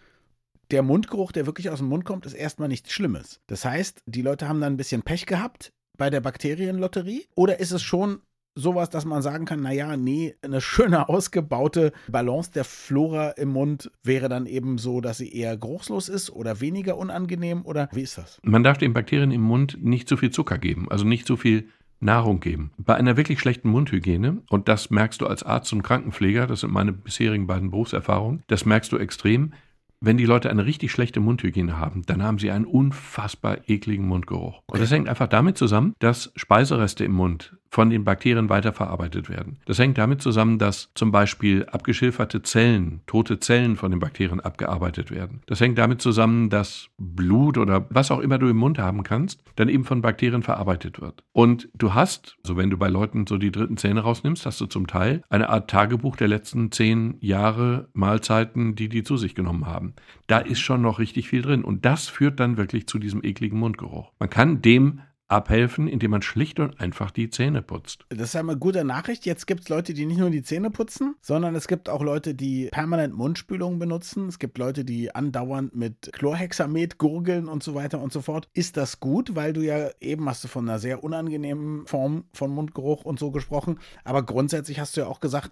der 0.72 0.82
Mundgeruch, 0.82 1.30
der 1.30 1.46
wirklich 1.46 1.70
aus 1.70 1.78
dem 1.78 1.86
Mund 1.86 2.04
kommt, 2.04 2.26
ist 2.26 2.32
erstmal 2.32 2.66
nichts 2.66 2.90
Schlimmes. 2.90 3.40
Das 3.46 3.64
heißt, 3.64 4.02
die 4.06 4.22
Leute 4.22 4.48
haben 4.48 4.60
dann 4.60 4.72
ein 4.72 4.76
bisschen 4.76 5.02
Pech 5.02 5.26
gehabt 5.26 5.72
bei 5.96 6.10
der 6.10 6.20
Bakterienlotterie? 6.20 7.28
Oder 7.36 7.60
ist 7.60 7.70
es 7.70 7.82
schon 7.82 8.20
sowas, 8.56 8.90
dass 8.90 9.04
man 9.04 9.22
sagen 9.22 9.44
kann, 9.44 9.62
naja, 9.62 9.96
nee, 9.96 10.34
eine 10.42 10.60
schöne 10.60 11.08
ausgebaute 11.08 11.92
Balance 12.08 12.50
der 12.50 12.64
Flora 12.64 13.30
im 13.30 13.50
Mund 13.50 13.90
wäre 14.02 14.28
dann 14.28 14.46
eben 14.46 14.78
so, 14.78 15.00
dass 15.00 15.18
sie 15.18 15.32
eher 15.32 15.56
geruchslos 15.56 16.08
ist 16.08 16.30
oder 16.30 16.60
weniger 16.60 16.96
unangenehm 16.96 17.64
oder 17.64 17.88
wie 17.92 18.02
ist 18.02 18.18
das? 18.18 18.40
Man 18.42 18.64
darf 18.64 18.78
den 18.78 18.94
Bakterien 18.94 19.30
im 19.30 19.42
Mund 19.42 19.78
nicht 19.80 20.08
zu 20.08 20.16
viel 20.16 20.30
Zucker 20.30 20.58
geben, 20.58 20.90
also 20.90 21.04
nicht 21.04 21.26
zu 21.26 21.36
viel 21.36 21.68
Nahrung 22.00 22.40
geben. 22.40 22.72
Bei 22.78 22.94
einer 22.94 23.16
wirklich 23.16 23.40
schlechten 23.40 23.70
Mundhygiene, 23.70 24.42
und 24.50 24.68
das 24.68 24.90
merkst 24.90 25.20
du 25.20 25.26
als 25.26 25.42
Arzt 25.42 25.72
und 25.72 25.82
Krankenpfleger, 25.82 26.46
das 26.46 26.60
sind 26.60 26.72
meine 26.72 26.92
bisherigen 26.92 27.46
beiden 27.46 27.70
Berufserfahrungen, 27.70 28.42
das 28.48 28.66
merkst 28.66 28.92
du 28.92 28.98
extrem, 28.98 29.52
wenn 30.00 30.18
die 30.18 30.26
Leute 30.26 30.50
eine 30.50 30.66
richtig 30.66 30.92
schlechte 30.92 31.20
Mundhygiene 31.20 31.78
haben, 31.78 32.02
dann 32.06 32.22
haben 32.22 32.38
sie 32.38 32.50
einen 32.50 32.66
unfassbar 32.66 33.68
ekligen 33.68 34.06
Mundgeruch. 34.06 34.60
Und 34.66 34.80
das 34.80 34.90
hängt 34.90 35.08
einfach 35.08 35.26
damit 35.26 35.56
zusammen, 35.56 35.94
dass 35.98 36.32
Speisereste 36.36 37.04
im 37.04 37.12
Mund 37.12 37.56
von 37.76 37.90
den 37.90 38.04
Bakterien 38.04 38.48
weiterverarbeitet 38.48 39.28
werden. 39.28 39.58
Das 39.66 39.78
hängt 39.78 39.98
damit 39.98 40.22
zusammen, 40.22 40.58
dass 40.58 40.88
zum 40.94 41.12
Beispiel 41.12 41.66
abgeschilferte 41.66 42.40
Zellen, 42.40 43.02
tote 43.06 43.38
Zellen 43.38 43.76
von 43.76 43.90
den 43.90 44.00
Bakterien 44.00 44.40
abgearbeitet 44.40 45.10
werden. 45.10 45.42
Das 45.44 45.60
hängt 45.60 45.76
damit 45.76 46.00
zusammen, 46.00 46.48
dass 46.48 46.88
Blut 46.96 47.58
oder 47.58 47.86
was 47.90 48.10
auch 48.10 48.20
immer 48.20 48.38
du 48.38 48.48
im 48.48 48.56
Mund 48.56 48.78
haben 48.78 49.02
kannst, 49.02 49.42
dann 49.56 49.68
eben 49.68 49.84
von 49.84 50.00
Bakterien 50.00 50.42
verarbeitet 50.42 51.02
wird. 51.02 51.22
Und 51.32 51.68
du 51.74 51.92
hast, 51.92 52.38
so 52.44 52.56
wenn 52.56 52.70
du 52.70 52.78
bei 52.78 52.88
Leuten 52.88 53.26
so 53.26 53.36
die 53.36 53.52
dritten 53.52 53.76
Zähne 53.76 54.00
rausnimmst, 54.00 54.46
hast 54.46 54.58
du 54.58 54.64
zum 54.64 54.86
Teil 54.86 55.20
eine 55.28 55.50
Art 55.50 55.68
Tagebuch 55.68 56.16
der 56.16 56.28
letzten 56.28 56.72
zehn 56.72 57.18
Jahre 57.20 57.90
Mahlzeiten, 57.92 58.74
die 58.74 58.88
die 58.88 59.02
zu 59.02 59.18
sich 59.18 59.34
genommen 59.34 59.66
haben. 59.66 59.92
Da 60.28 60.38
ist 60.38 60.60
schon 60.60 60.80
noch 60.80 60.98
richtig 60.98 61.28
viel 61.28 61.42
drin. 61.42 61.62
Und 61.62 61.84
das 61.84 62.08
führt 62.08 62.40
dann 62.40 62.56
wirklich 62.56 62.86
zu 62.86 62.98
diesem 62.98 63.22
ekligen 63.22 63.58
Mundgeruch. 63.58 64.12
Man 64.18 64.30
kann 64.30 64.62
dem 64.62 65.02
abhelfen, 65.28 65.88
indem 65.88 66.12
man 66.12 66.22
schlicht 66.22 66.60
und 66.60 66.80
einfach 66.80 67.10
die 67.10 67.30
Zähne 67.30 67.62
putzt. 67.62 68.04
Das 68.10 68.28
ist 68.28 68.36
eine 68.36 68.56
gute 68.56 68.84
Nachricht. 68.84 69.26
Jetzt 69.26 69.46
gibt 69.46 69.62
es 69.62 69.68
Leute, 69.68 69.92
die 69.92 70.06
nicht 70.06 70.18
nur 70.18 70.30
die 70.30 70.42
Zähne 70.42 70.70
putzen, 70.70 71.16
sondern 71.20 71.54
es 71.54 71.66
gibt 71.66 71.88
auch 71.88 72.02
Leute, 72.02 72.34
die 72.34 72.68
permanent 72.70 73.14
Mundspülungen 73.14 73.78
benutzen. 73.78 74.28
Es 74.28 74.38
gibt 74.38 74.58
Leute, 74.58 74.84
die 74.84 75.14
andauernd 75.14 75.74
mit 75.74 76.10
Chlorhexamet 76.12 76.98
gurgeln 76.98 77.48
und 77.48 77.62
so 77.62 77.74
weiter 77.74 78.00
und 78.00 78.12
so 78.12 78.22
fort. 78.22 78.48
Ist 78.52 78.76
das 78.76 79.00
gut, 79.00 79.34
weil 79.34 79.52
du 79.52 79.62
ja 79.62 79.90
eben 80.00 80.28
hast 80.28 80.44
du 80.44 80.48
von 80.48 80.68
einer 80.68 80.78
sehr 80.78 81.02
unangenehmen 81.02 81.86
Form 81.86 82.24
von 82.32 82.50
Mundgeruch 82.50 83.04
und 83.04 83.18
so 83.18 83.30
gesprochen, 83.30 83.80
aber 84.04 84.22
grundsätzlich 84.22 84.78
hast 84.78 84.96
du 84.96 85.02
ja 85.02 85.06
auch 85.08 85.20
gesagt, 85.20 85.50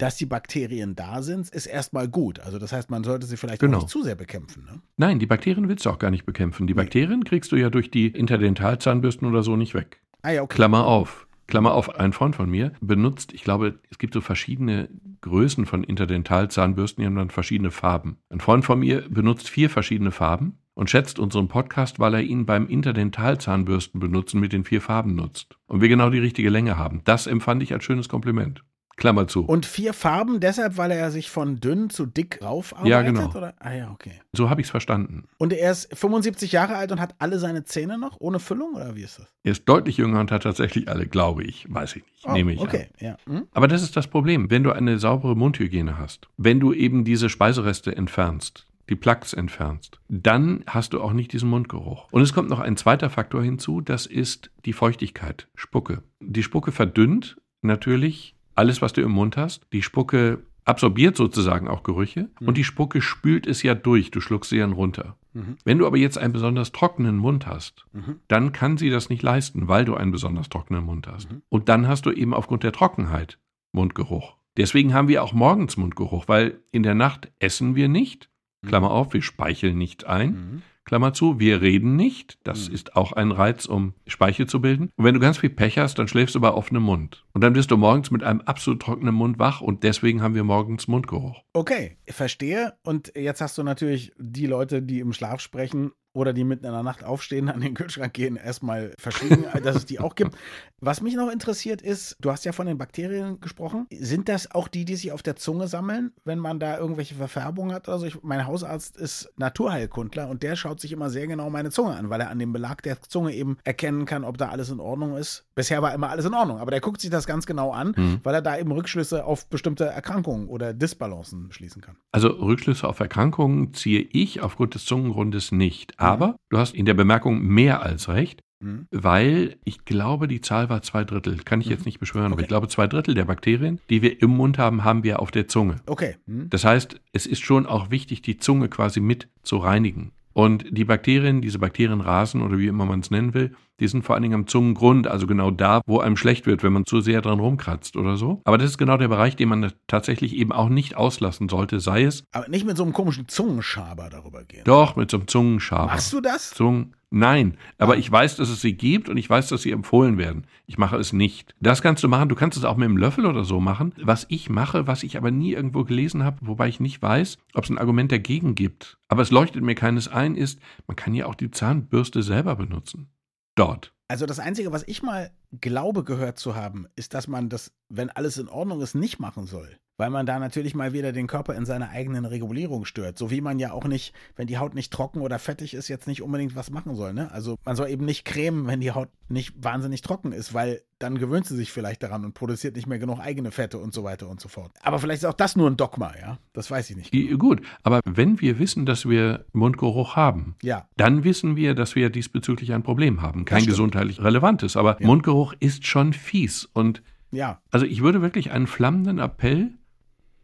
dass 0.00 0.16
die 0.16 0.26
Bakterien 0.26 0.94
da 0.96 1.22
sind, 1.22 1.48
ist 1.50 1.66
erstmal 1.66 2.08
gut. 2.08 2.40
Also 2.40 2.58
das 2.58 2.72
heißt, 2.72 2.90
man 2.90 3.04
sollte 3.04 3.26
sie 3.26 3.36
vielleicht 3.36 3.60
Genau. 3.60 3.78
auch 3.78 3.82
nicht 3.82 3.90
zu 3.90 4.02
sehr 4.02 4.14
bekämpfen. 4.14 4.64
Ne? 4.64 4.80
Nein, 4.96 5.18
die 5.18 5.26
Bakterien 5.26 5.68
willst 5.68 5.84
du 5.86 5.90
auch 5.90 5.98
gar 5.98 6.10
nicht 6.10 6.24
bekämpfen. 6.26 6.66
Die 6.66 6.74
Bakterien 6.74 7.24
kriegst 7.24 7.52
du 7.52 7.56
ja 7.56 7.70
durch 7.70 7.90
die 7.90 8.06
Interdentalzahnbürsten 8.06 9.28
oder 9.28 9.42
so 9.42 9.56
nicht 9.56 9.74
weg. 9.74 10.00
Ah 10.22 10.30
ja, 10.30 10.42
okay. 10.42 10.54
Klammer 10.54 10.86
auf. 10.86 11.26
Klammer 11.46 11.74
auf, 11.74 11.96
ein 11.96 12.12
Freund 12.12 12.36
von 12.36 12.48
mir 12.48 12.72
benutzt, 12.80 13.32
ich 13.32 13.42
glaube, 13.42 13.80
es 13.90 13.98
gibt 13.98 14.14
so 14.14 14.20
verschiedene 14.20 14.88
Größen 15.20 15.66
von 15.66 15.82
Interdentalzahnbürsten, 15.82 17.02
die 17.02 17.06
haben 17.06 17.16
dann 17.16 17.30
verschiedene 17.30 17.72
Farben. 17.72 18.18
Ein 18.30 18.38
Freund 18.40 18.64
von 18.64 18.78
mir 18.78 19.02
benutzt 19.10 19.48
vier 19.48 19.68
verschiedene 19.68 20.12
Farben 20.12 20.58
und 20.74 20.88
schätzt 20.90 21.18
unseren 21.18 21.48
Podcast, 21.48 21.98
weil 21.98 22.14
er 22.14 22.22
ihn 22.22 22.46
beim 22.46 22.68
Interdentalzahnbürsten 22.68 24.00
benutzen 24.00 24.40
mit 24.40 24.52
den 24.52 24.64
vier 24.64 24.80
Farben 24.80 25.14
nutzt. 25.16 25.58
Und 25.66 25.80
wir 25.80 25.88
genau 25.88 26.08
die 26.10 26.20
richtige 26.20 26.50
Länge 26.50 26.76
haben. 26.76 27.02
Das 27.04 27.26
empfand 27.26 27.62
ich 27.62 27.72
als 27.72 27.84
schönes 27.84 28.08
Kompliment. 28.08 28.62
Klammer 29.00 29.26
zu. 29.26 29.44
Und 29.44 29.66
vier 29.66 29.92
Farben 29.92 30.38
deshalb, 30.38 30.76
weil 30.76 30.92
er 30.92 31.10
sich 31.10 31.30
von 31.30 31.58
dünn 31.58 31.90
zu 31.90 32.06
dick 32.06 32.40
raufarbeitet? 32.42 32.90
Ja, 32.90 33.02
genau. 33.02 33.28
Oder? 33.36 33.54
Ah 33.58 33.72
ja, 33.72 33.90
okay. 33.90 34.12
so 34.32 34.48
habe 34.48 34.60
ich 34.60 34.68
es 34.68 34.70
verstanden. 34.70 35.24
Und 35.38 35.52
er 35.52 35.72
ist 35.72 35.92
75 35.96 36.52
Jahre 36.52 36.76
alt 36.76 36.92
und 36.92 37.00
hat 37.00 37.16
alle 37.18 37.38
seine 37.38 37.64
Zähne 37.64 37.98
noch 37.98 38.16
ohne 38.20 38.38
Füllung 38.38 38.74
oder 38.74 38.94
wie 38.94 39.02
ist 39.02 39.18
das? 39.18 39.26
Er 39.42 39.52
ist 39.52 39.64
deutlich 39.68 39.96
jünger 39.96 40.20
und 40.20 40.30
hat 40.30 40.44
tatsächlich 40.44 40.88
alle, 40.88 41.06
glaube 41.06 41.42
ich. 41.42 41.66
Weiß 41.68 41.96
ich 41.96 42.04
nicht. 42.04 42.24
Oh, 42.24 42.32
Nehme 42.32 42.52
ich 42.52 42.60
Okay, 42.60 42.88
an. 43.00 43.06
ja. 43.06 43.16
Hm? 43.26 43.46
Aber 43.52 43.66
das 43.66 43.82
ist 43.82 43.96
das 43.96 44.06
Problem, 44.06 44.50
wenn 44.50 44.62
du 44.62 44.70
eine 44.72 44.98
saubere 44.98 45.34
Mundhygiene 45.34 45.98
hast, 45.98 46.28
wenn 46.36 46.60
du 46.60 46.72
eben 46.72 47.04
diese 47.04 47.28
Speisereste 47.30 47.96
entfernst, 47.96 48.66
die 48.90 48.96
Plaques 48.96 49.32
entfernst, 49.32 49.98
dann 50.08 50.62
hast 50.66 50.92
du 50.92 51.00
auch 51.00 51.12
nicht 51.14 51.32
diesen 51.32 51.48
Mundgeruch. 51.48 52.08
Und 52.10 52.20
es 52.22 52.34
kommt 52.34 52.50
noch 52.50 52.60
ein 52.60 52.76
zweiter 52.76 53.08
Faktor 53.08 53.42
hinzu, 53.42 53.80
das 53.80 54.04
ist 54.04 54.50
die 54.66 54.72
Feuchtigkeit, 54.74 55.48
Spucke. 55.54 56.02
Die 56.20 56.42
Spucke 56.42 56.70
verdünnt 56.72 57.38
natürlich 57.62 58.34
alles, 58.54 58.82
was 58.82 58.92
du 58.92 59.00
im 59.02 59.10
Mund 59.12 59.36
hast. 59.36 59.66
Die 59.72 59.82
Spucke 59.82 60.42
absorbiert 60.64 61.16
sozusagen 61.16 61.68
auch 61.68 61.82
Gerüche 61.82 62.28
und 62.40 62.56
die 62.56 62.64
Spucke 62.64 63.00
spült 63.00 63.46
es 63.46 63.62
ja 63.62 63.74
durch, 63.74 64.10
du 64.10 64.20
schluckst 64.20 64.50
sie 64.50 64.58
dann 64.58 64.72
runter. 64.72 65.16
Mhm. 65.32 65.56
Wenn 65.64 65.78
du 65.78 65.86
aber 65.86 65.96
jetzt 65.96 66.18
einen 66.18 66.32
besonders 66.32 66.70
trockenen 66.72 67.16
Mund 67.16 67.46
hast, 67.46 67.86
Mhm. 67.92 68.16
dann 68.28 68.52
kann 68.52 68.76
sie 68.76 68.90
das 68.90 69.08
nicht 69.08 69.22
leisten, 69.22 69.68
weil 69.68 69.84
du 69.84 69.94
einen 69.94 70.12
besonders 70.12 70.48
trockenen 70.48 70.84
Mund 70.84 71.06
hast. 71.08 71.30
Mhm. 71.32 71.42
Und 71.48 71.68
dann 71.68 71.88
hast 71.88 72.04
du 72.06 72.12
eben 72.12 72.34
aufgrund 72.34 72.62
der 72.62 72.72
Trockenheit 72.72 73.38
Mundgeruch. 73.72 74.36
Deswegen 74.56 74.92
haben 74.94 75.08
wir 75.08 75.22
auch 75.22 75.32
morgens 75.32 75.76
Mundgeruch, 75.76 76.28
weil 76.28 76.58
in 76.72 76.82
der 76.82 76.94
Nacht 76.94 77.30
essen 77.38 77.74
wir 77.74 77.88
nicht, 77.88 78.28
Klammer 78.66 78.90
auf, 78.90 79.14
wir 79.14 79.22
speicheln 79.22 79.78
nicht 79.78 80.04
ein, 80.06 80.30
Mhm. 80.32 80.62
Klammer 80.84 81.12
zu, 81.12 81.38
wir 81.38 81.60
reden 81.60 81.94
nicht, 81.96 82.38
das 82.42 82.68
Mhm. 82.68 82.74
ist 82.74 82.96
auch 82.96 83.12
ein 83.12 83.30
Reiz, 83.30 83.66
um 83.66 83.94
Speichel 84.06 84.46
zu 84.46 84.60
bilden. 84.60 84.90
Und 84.96 85.04
wenn 85.04 85.14
du 85.14 85.20
ganz 85.20 85.38
viel 85.38 85.50
Pech 85.50 85.78
hast, 85.78 85.98
dann 85.98 86.08
schläfst 86.08 86.34
du 86.34 86.40
bei 86.40 86.50
offenem 86.50 86.82
Mund. 86.82 87.24
Und 87.32 87.42
dann 87.42 87.52
bist 87.52 87.70
du 87.70 87.76
morgens 87.76 88.10
mit 88.10 88.22
einem 88.24 88.40
absolut 88.40 88.80
trockenen 88.82 89.14
Mund 89.14 89.38
wach 89.38 89.60
und 89.60 89.84
deswegen 89.84 90.22
haben 90.22 90.34
wir 90.34 90.44
morgens 90.44 90.88
Mundgeruch. 90.88 91.42
Okay, 91.52 91.96
verstehe. 92.08 92.74
Und 92.82 93.12
jetzt 93.14 93.40
hast 93.40 93.56
du 93.58 93.62
natürlich 93.62 94.12
die 94.18 94.46
Leute, 94.46 94.82
die 94.82 95.00
im 95.00 95.12
Schlaf 95.12 95.40
sprechen 95.40 95.92
oder 96.12 96.32
die 96.32 96.44
mitten 96.44 96.64
in 96.66 96.72
der 96.72 96.82
Nacht 96.82 97.04
aufstehen, 97.04 97.48
an 97.48 97.60
den 97.60 97.74
Kühlschrank 97.74 98.12
gehen, 98.12 98.36
erstmal 98.36 98.92
verschwiegen, 98.98 99.44
dass 99.62 99.76
es 99.76 99.86
die 99.86 100.00
auch 100.00 100.14
gibt. 100.14 100.36
Was 100.80 101.00
mich 101.02 101.14
noch 101.14 101.30
interessiert 101.30 101.82
ist, 101.82 102.16
du 102.20 102.30
hast 102.30 102.44
ja 102.44 102.52
von 102.52 102.66
den 102.66 102.78
Bakterien 102.78 103.40
gesprochen. 103.40 103.86
Sind 103.92 104.28
das 104.28 104.50
auch 104.52 104.66
die, 104.68 104.84
die 104.84 104.96
sich 104.96 105.12
auf 105.12 105.22
der 105.22 105.36
Zunge 105.36 105.68
sammeln, 105.68 106.12
wenn 106.24 106.38
man 106.38 106.58
da 106.58 106.78
irgendwelche 106.78 107.14
Verfärbungen 107.14 107.74
hat? 107.74 107.88
Also 107.88 108.06
ich, 108.06 108.22
mein 108.22 108.46
Hausarzt 108.46 108.96
ist 108.96 109.30
Naturheilkundler 109.36 110.28
und 110.28 110.42
der 110.42 110.56
schaut 110.56 110.80
sich 110.80 110.92
immer 110.92 111.10
sehr 111.10 111.26
genau 111.26 111.50
meine 111.50 111.70
Zunge 111.70 111.94
an, 111.96 112.08
weil 112.10 112.20
er 112.20 112.30
an 112.30 112.38
dem 112.38 112.52
Belag 112.52 112.82
der 112.82 113.00
Zunge 113.02 113.34
eben 113.34 113.58
erkennen 113.64 114.04
kann, 114.06 114.24
ob 114.24 114.38
da 114.38 114.48
alles 114.48 114.70
in 114.70 114.80
Ordnung 114.80 115.16
ist. 115.16 115.44
Bisher 115.54 115.82
war 115.82 115.92
immer 115.94 116.08
alles 116.10 116.24
in 116.24 116.34
Ordnung, 116.34 116.58
aber 116.58 116.70
der 116.70 116.80
guckt 116.80 117.00
sich 117.00 117.10
das 117.10 117.26
ganz 117.26 117.44
genau 117.46 117.72
an, 117.72 117.94
Mhm. 117.96 118.20
weil 118.22 118.34
er 118.34 118.42
da 118.42 118.56
eben 118.58 118.72
Rückschlüsse 118.72 119.24
auf 119.24 119.46
bestimmte 119.48 119.84
Erkrankungen 119.84 120.48
oder 120.48 120.72
Disbalancen 120.72 121.52
schließen 121.52 121.82
kann. 121.82 121.96
Also 122.12 122.28
Rückschlüsse 122.28 122.88
auf 122.88 123.00
Erkrankungen 123.00 123.74
ziehe 123.74 124.00
ich 124.00 124.40
aufgrund 124.40 124.74
des 124.74 124.84
Zungengrundes 124.86 125.52
nicht. 125.52 125.99
Aber 126.00 126.36
du 126.48 126.58
hast 126.58 126.74
in 126.74 126.86
der 126.86 126.94
Bemerkung 126.94 127.42
mehr 127.42 127.82
als 127.82 128.08
recht, 128.08 128.42
Mhm. 128.62 128.86
weil 128.90 129.56
ich 129.64 129.86
glaube, 129.86 130.28
die 130.28 130.42
Zahl 130.42 130.68
war 130.68 130.82
zwei 130.82 131.04
Drittel. 131.04 131.38
Kann 131.38 131.62
ich 131.62 131.68
jetzt 131.68 131.86
nicht 131.86 131.98
beschwören, 131.98 132.26
aber 132.26 132.34
Okay. 132.34 132.42
ich 132.42 132.48
glaube, 132.48 132.68
zwei 132.68 132.86
Drittel 132.86 133.14
der 133.14 133.24
Bakterien, 133.24 133.80
die 133.88 134.02
wir 134.02 134.20
im 134.20 134.30
Mund 134.30 134.58
haben, 134.58 134.84
haben 134.84 135.02
wir 135.02 135.20
auf 135.20 135.30
der 135.30 135.48
Zunge. 135.48 135.76
Okay. 135.86 136.16
Hm. 136.26 136.50
Das 136.50 136.64
heißt, 136.66 137.00
es 137.14 137.24
ist 137.26 137.40
schon 137.42 137.64
auch 137.64 137.90
wichtig, 137.90 138.20
die 138.20 138.36
Zunge 138.36 138.68
quasi 138.68 139.00
mit 139.00 139.28
zu 139.42 139.56
reinigen. 139.56 140.12
Und 140.32 140.64
die 140.70 140.84
Bakterien, 140.84 141.40
diese 141.40 141.58
Bakterienrasen 141.58 142.42
oder 142.42 142.58
wie 142.58 142.68
immer 142.68 142.86
man 142.86 143.00
es 143.00 143.10
nennen 143.10 143.34
will, 143.34 143.52
die 143.80 143.88
sind 143.88 144.04
vor 144.04 144.14
allen 144.14 144.22
Dingen 144.22 144.34
am 144.34 144.46
Zungengrund, 144.46 145.06
also 145.06 145.26
genau 145.26 145.50
da, 145.50 145.80
wo 145.86 145.98
einem 146.00 146.16
schlecht 146.16 146.46
wird, 146.46 146.62
wenn 146.62 146.72
man 146.72 146.84
zu 146.84 147.00
sehr 147.00 147.20
dran 147.22 147.40
rumkratzt 147.40 147.96
oder 147.96 148.16
so. 148.16 148.40
Aber 148.44 148.58
das 148.58 148.70
ist 148.70 148.78
genau 148.78 148.96
der 148.96 149.08
Bereich, 149.08 149.36
den 149.36 149.48
man 149.48 149.72
tatsächlich 149.86 150.36
eben 150.36 150.52
auch 150.52 150.68
nicht 150.68 150.96
auslassen 150.96 151.48
sollte, 151.48 151.80
sei 151.80 152.04
es 152.04 152.24
Aber 152.32 152.48
nicht 152.48 152.66
mit 152.66 152.76
so 152.76 152.84
einem 152.84 152.92
komischen 152.92 153.26
Zungenschaber 153.26 154.08
darüber 154.10 154.44
gehen. 154.44 154.64
doch 154.64 154.96
mit 154.96 155.10
so 155.10 155.16
einem 155.16 155.26
Zungenschaber. 155.28 155.86
Machst 155.86 156.12
du 156.12 156.20
das? 156.20 156.50
Zungen. 156.50 156.94
Nein, 157.12 157.56
aber 157.76 157.96
ich 157.98 158.10
weiß, 158.10 158.36
dass 158.36 158.50
es 158.50 158.60
sie 158.60 158.74
gibt 158.74 159.08
und 159.08 159.16
ich 159.16 159.28
weiß, 159.28 159.48
dass 159.48 159.62
sie 159.62 159.72
empfohlen 159.72 160.16
werden. 160.16 160.46
Ich 160.66 160.78
mache 160.78 160.96
es 160.96 161.12
nicht. 161.12 161.56
Das 161.58 161.82
kannst 161.82 162.04
du 162.04 162.08
machen. 162.08 162.28
Du 162.28 162.36
kannst 162.36 162.56
es 162.56 162.64
auch 162.64 162.76
mit 162.76 162.84
einem 162.84 162.96
Löffel 162.96 163.26
oder 163.26 163.44
so 163.44 163.58
machen. 163.58 163.92
Was 164.00 164.26
ich 164.28 164.48
mache, 164.48 164.86
was 164.86 165.02
ich 165.02 165.16
aber 165.16 165.32
nie 165.32 165.52
irgendwo 165.52 165.82
gelesen 165.82 166.22
habe, 166.22 166.38
wobei 166.42 166.68
ich 166.68 166.78
nicht 166.78 167.02
weiß, 167.02 167.38
ob 167.54 167.64
es 167.64 167.70
ein 167.70 167.78
Argument 167.78 168.12
dagegen 168.12 168.54
gibt. 168.54 168.96
Aber 169.08 169.22
es 169.22 169.32
leuchtet 169.32 169.64
mir 169.64 169.74
keines 169.74 170.06
ein, 170.06 170.36
ist, 170.36 170.60
man 170.86 170.96
kann 170.96 171.14
ja 171.14 171.26
auch 171.26 171.34
die 171.34 171.50
Zahnbürste 171.50 172.22
selber 172.22 172.54
benutzen. 172.54 173.10
Dort. 173.56 173.92
Also 174.06 174.26
das 174.26 174.38
Einzige, 174.38 174.70
was 174.70 174.86
ich 174.86 175.02
mal 175.02 175.32
glaube 175.60 176.04
gehört 176.04 176.38
zu 176.38 176.54
haben, 176.54 176.86
ist, 176.94 177.14
dass 177.14 177.26
man 177.26 177.48
das, 177.48 177.72
wenn 177.88 178.10
alles 178.10 178.38
in 178.38 178.48
Ordnung 178.48 178.80
ist, 178.80 178.94
nicht 178.94 179.18
machen 179.18 179.46
soll. 179.46 179.78
Weil 180.00 180.08
man 180.08 180.24
da 180.24 180.38
natürlich 180.38 180.74
mal 180.74 180.94
wieder 180.94 181.12
den 181.12 181.26
Körper 181.26 181.54
in 181.54 181.66
seiner 181.66 181.90
eigenen 181.90 182.24
Regulierung 182.24 182.86
stört. 182.86 183.18
So 183.18 183.30
wie 183.30 183.42
man 183.42 183.58
ja 183.58 183.72
auch 183.72 183.84
nicht, 183.84 184.14
wenn 184.34 184.46
die 184.46 184.56
Haut 184.56 184.74
nicht 184.74 184.90
trocken 184.90 185.20
oder 185.20 185.38
fettig 185.38 185.74
ist, 185.74 185.88
jetzt 185.88 186.06
nicht 186.06 186.22
unbedingt 186.22 186.56
was 186.56 186.70
machen 186.70 186.94
soll. 186.94 187.12
Ne? 187.12 187.30
Also 187.32 187.58
man 187.66 187.76
soll 187.76 187.90
eben 187.90 188.06
nicht 188.06 188.24
cremen, 188.24 188.66
wenn 188.66 188.80
die 188.80 188.92
Haut 188.92 189.10
nicht 189.28 189.62
wahnsinnig 189.62 190.00
trocken 190.00 190.32
ist, 190.32 190.54
weil 190.54 190.80
dann 190.98 191.18
gewöhnt 191.18 191.44
sie 191.44 191.54
sich 191.54 191.70
vielleicht 191.70 192.02
daran 192.02 192.24
und 192.24 192.32
produziert 192.32 192.76
nicht 192.76 192.86
mehr 192.86 192.98
genug 192.98 193.20
eigene 193.20 193.50
Fette 193.50 193.76
und 193.76 193.92
so 193.92 194.02
weiter 194.02 194.26
und 194.28 194.40
so 194.40 194.48
fort. 194.48 194.72
Aber 194.82 194.98
vielleicht 194.98 195.22
ist 195.22 195.28
auch 195.28 195.34
das 195.34 195.54
nur 195.54 195.68
ein 195.68 195.76
Dogma, 195.76 196.12
ja? 196.18 196.38
Das 196.54 196.70
weiß 196.70 196.88
ich 196.88 196.96
nicht. 196.96 197.12
Die, 197.12 197.28
gut, 197.36 197.60
aber 197.82 198.00
wenn 198.06 198.40
wir 198.40 198.58
wissen, 198.58 198.86
dass 198.86 199.06
wir 199.06 199.44
Mundgeruch 199.52 200.16
haben, 200.16 200.56
Ja, 200.62 200.88
dann 200.96 201.24
wissen 201.24 201.56
wir, 201.56 201.74
dass 201.74 201.94
wir 201.94 202.08
diesbezüglich 202.08 202.72
ein 202.72 202.82
Problem 202.82 203.20
haben. 203.20 203.44
Kein 203.44 203.66
gesundheitlich 203.66 204.22
relevantes, 204.22 204.78
aber 204.78 204.98
Ja. 204.98 205.06
Mundgeruch 205.06 205.52
ist 205.60 205.86
schon 205.86 206.14
fies. 206.14 206.64
Und 206.72 207.02
ja. 207.32 207.60
Also 207.70 207.86
ich 207.86 208.02
würde 208.02 208.22
wirklich 208.22 208.50
einen 208.50 208.66
flammenden 208.66 209.18
Appell, 209.18 209.72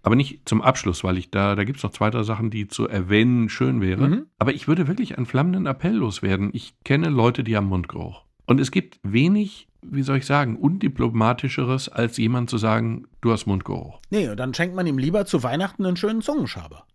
aber 0.06 0.14
nicht 0.14 0.48
zum 0.48 0.62
Abschluss, 0.62 1.02
weil 1.02 1.18
ich 1.18 1.32
da, 1.32 1.56
da 1.56 1.64
gibt 1.64 1.78
es 1.78 1.82
noch 1.82 1.90
zwei, 1.90 2.10
drei 2.10 2.22
Sachen, 2.22 2.48
die 2.48 2.68
zu 2.68 2.86
erwähnen 2.86 3.48
schön 3.48 3.80
wäre. 3.80 4.08
Mhm. 4.08 4.26
Aber 4.38 4.54
ich 4.54 4.68
würde 4.68 4.86
wirklich 4.86 5.16
einen 5.16 5.26
flammenden 5.26 5.66
Appell 5.66 5.94
loswerden. 5.94 6.50
Ich 6.52 6.74
kenne 6.84 7.08
Leute, 7.08 7.42
die 7.42 7.56
haben 7.56 7.66
Mundgeruch. 7.66 8.22
Und 8.46 8.60
es 8.60 8.70
gibt 8.70 9.00
wenig, 9.02 9.66
wie 9.82 10.02
soll 10.02 10.18
ich 10.18 10.26
sagen, 10.26 10.58
undiplomatischeres, 10.58 11.88
als 11.88 12.18
jemand 12.18 12.50
zu 12.50 12.56
sagen, 12.56 13.08
du 13.20 13.32
hast 13.32 13.46
Mundgeruch. 13.46 13.98
Nee, 14.10 14.32
dann 14.36 14.54
schenkt 14.54 14.76
man 14.76 14.86
ihm 14.86 14.98
lieber 14.98 15.26
zu 15.26 15.42
Weihnachten 15.42 15.84
einen 15.84 15.96
schönen 15.96 16.22
Zungenschaber. 16.22 16.86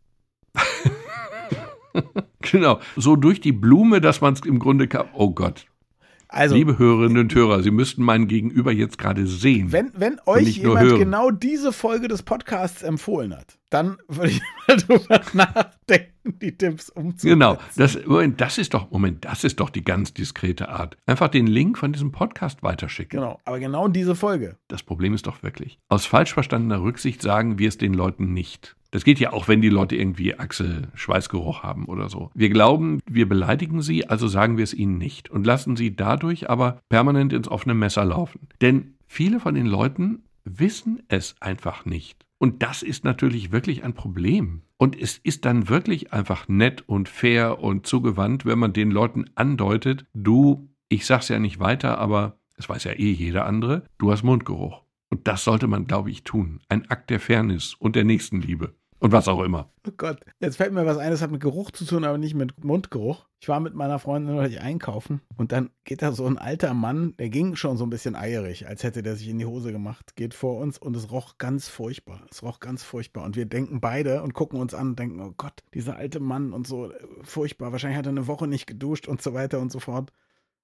genau, 2.39 2.79
so 2.95 3.17
durch 3.17 3.41
die 3.41 3.51
Blume, 3.51 3.99
dass 3.99 4.21
man 4.21 4.35
es 4.35 4.45
im 4.45 4.57
Grunde 4.57 4.87
kann. 4.87 5.09
Oh 5.11 5.31
Gott. 5.31 5.65
Also, 6.33 6.55
Liebe 6.55 6.79
Hörerinnen 6.79 7.17
und 7.17 7.35
Hörer, 7.35 7.61
Sie 7.61 7.71
müssten 7.71 8.03
meinen 8.03 8.29
Gegenüber 8.29 8.71
jetzt 8.71 8.97
gerade 8.97 9.27
sehen. 9.27 9.73
Wenn, 9.73 9.91
wenn 9.97 10.17
euch 10.25 10.59
jemand 10.59 10.97
genau 10.97 11.29
diese 11.29 11.73
Folge 11.73 12.07
des 12.07 12.23
Podcasts 12.23 12.83
empfohlen 12.83 13.35
hat, 13.35 13.59
dann 13.69 13.97
würde 14.07 14.29
ich 14.31 14.41
mal 14.65 14.77
drüber 14.87 15.21
nachdenken, 15.33 16.39
die 16.41 16.55
Tipps 16.57 16.89
umzusetzen. 16.89 17.27
Genau, 17.27 17.57
das, 17.75 17.99
das 18.37 18.57
ist 18.57 18.73
doch, 18.73 18.89
Moment, 18.91 19.25
das 19.25 19.43
ist 19.43 19.59
doch 19.59 19.69
die 19.69 19.83
ganz 19.83 20.13
diskrete 20.13 20.69
Art. 20.69 20.95
Einfach 21.05 21.27
den 21.27 21.47
Link 21.47 21.77
von 21.77 21.91
diesem 21.91 22.13
Podcast 22.13 22.63
weiterschicken. 22.63 23.19
Genau, 23.19 23.41
aber 23.43 23.59
genau 23.59 23.89
diese 23.89 24.15
Folge. 24.15 24.55
Das 24.69 24.83
Problem 24.83 25.13
ist 25.13 25.27
doch 25.27 25.43
wirklich, 25.43 25.79
aus 25.89 26.05
falsch 26.05 26.33
verstandener 26.33 26.81
Rücksicht 26.81 27.21
sagen 27.21 27.59
wir 27.59 27.67
es 27.67 27.77
den 27.77 27.93
Leuten 27.93 28.31
nicht. 28.31 28.77
Das 28.91 29.05
geht 29.05 29.19
ja 29.19 29.31
auch, 29.31 29.47
wenn 29.47 29.61
die 29.61 29.69
Leute 29.69 29.95
irgendwie 29.95 30.37
Achselschweißgeruch 30.37 31.63
haben 31.63 31.85
oder 31.85 32.09
so. 32.09 32.29
Wir 32.33 32.49
glauben, 32.49 32.99
wir 33.09 33.27
beleidigen 33.27 33.81
sie, 33.81 34.07
also 34.07 34.27
sagen 34.27 34.57
wir 34.57 34.63
es 34.65 34.73
ihnen 34.73 34.97
nicht 34.97 35.31
und 35.31 35.45
lassen 35.45 35.77
sie 35.77 35.95
dadurch 35.95 36.49
aber 36.49 36.81
permanent 36.89 37.31
ins 37.31 37.47
offene 37.47 37.73
Messer 37.73 38.03
laufen. 38.03 38.49
Denn 38.59 38.95
viele 39.07 39.39
von 39.39 39.55
den 39.55 39.65
Leuten 39.65 40.23
wissen 40.43 41.01
es 41.07 41.35
einfach 41.39 41.85
nicht. 41.85 42.25
Und 42.37 42.63
das 42.63 42.81
ist 42.81 43.03
natürlich 43.03 43.51
wirklich 43.51 43.83
ein 43.83 43.93
Problem. 43.93 44.63
Und 44.77 44.99
es 44.99 45.19
ist 45.19 45.45
dann 45.45 45.69
wirklich 45.69 46.11
einfach 46.11 46.47
nett 46.47 46.83
und 46.87 47.07
fair 47.07 47.59
und 47.59 47.85
zugewandt, 47.85 48.45
wenn 48.45 48.57
man 48.57 48.73
den 48.73 48.89
Leuten 48.89 49.25
andeutet, 49.35 50.05
du, 50.13 50.69
ich 50.89 51.05
sag's 51.05 51.29
ja 51.29 51.37
nicht 51.37 51.59
weiter, 51.59 51.99
aber 51.99 52.39
es 52.57 52.67
weiß 52.67 52.85
ja 52.85 52.93
eh 52.93 53.11
jeder 53.11 53.45
andere, 53.45 53.85
du 53.99 54.11
hast 54.11 54.23
Mundgeruch. 54.23 54.81
Und 55.09 55.27
das 55.27 55.43
sollte 55.43 55.67
man, 55.67 55.85
glaube 55.85 56.09
ich, 56.09 56.23
tun. 56.23 56.61
Ein 56.67 56.89
Akt 56.89 57.09
der 57.09 57.19
Fairness 57.19 57.75
und 57.75 57.95
der 57.95 58.05
Nächstenliebe. 58.05 58.73
Und 59.01 59.11
was 59.11 59.27
auch 59.27 59.41
immer. 59.41 59.67
Oh 59.87 59.91
Gott, 59.97 60.19
jetzt 60.39 60.57
fällt 60.57 60.73
mir 60.73 60.85
was 60.85 60.99
ein, 60.99 61.09
das 61.09 61.23
hat 61.23 61.31
mit 61.31 61.41
Geruch 61.41 61.71
zu 61.71 61.85
tun, 61.85 62.03
aber 62.03 62.19
nicht 62.19 62.35
mit 62.35 62.63
Mundgeruch. 62.63 63.25
Ich 63.39 63.49
war 63.49 63.59
mit 63.59 63.73
meiner 63.73 63.97
Freundin 63.97 64.35
neulich 64.35 64.61
einkaufen 64.61 65.21
und 65.37 65.51
dann 65.51 65.71
geht 65.85 66.03
da 66.03 66.11
so 66.11 66.27
ein 66.27 66.37
alter 66.37 66.75
Mann, 66.75 67.15
der 67.17 67.29
ging 67.29 67.55
schon 67.55 67.77
so 67.77 67.83
ein 67.83 67.89
bisschen 67.89 68.15
eierig, 68.15 68.67
als 68.67 68.83
hätte 68.83 69.01
der 69.01 69.15
sich 69.15 69.27
in 69.27 69.39
die 69.39 69.47
Hose 69.47 69.71
gemacht, 69.71 70.15
geht 70.15 70.35
vor 70.35 70.59
uns 70.59 70.77
und 70.77 70.95
es 70.95 71.09
roch 71.09 71.39
ganz 71.39 71.67
furchtbar. 71.67 72.21
Es 72.29 72.43
roch 72.43 72.59
ganz 72.59 72.83
furchtbar. 72.83 73.23
Und 73.23 73.35
wir 73.35 73.47
denken 73.47 73.81
beide 73.81 74.21
und 74.21 74.35
gucken 74.35 74.59
uns 74.59 74.75
an 74.75 74.89
und 74.89 74.99
denken, 74.99 75.19
oh 75.19 75.33
Gott, 75.35 75.63
dieser 75.73 75.95
alte 75.95 76.19
Mann 76.19 76.53
und 76.53 76.67
so, 76.67 76.91
furchtbar. 77.23 77.71
Wahrscheinlich 77.71 77.97
hat 77.97 78.05
er 78.05 78.11
eine 78.11 78.27
Woche 78.27 78.45
nicht 78.45 78.67
geduscht 78.67 79.07
und 79.07 79.19
so 79.23 79.33
weiter 79.33 79.59
und 79.61 79.71
so 79.71 79.79
fort. 79.79 80.13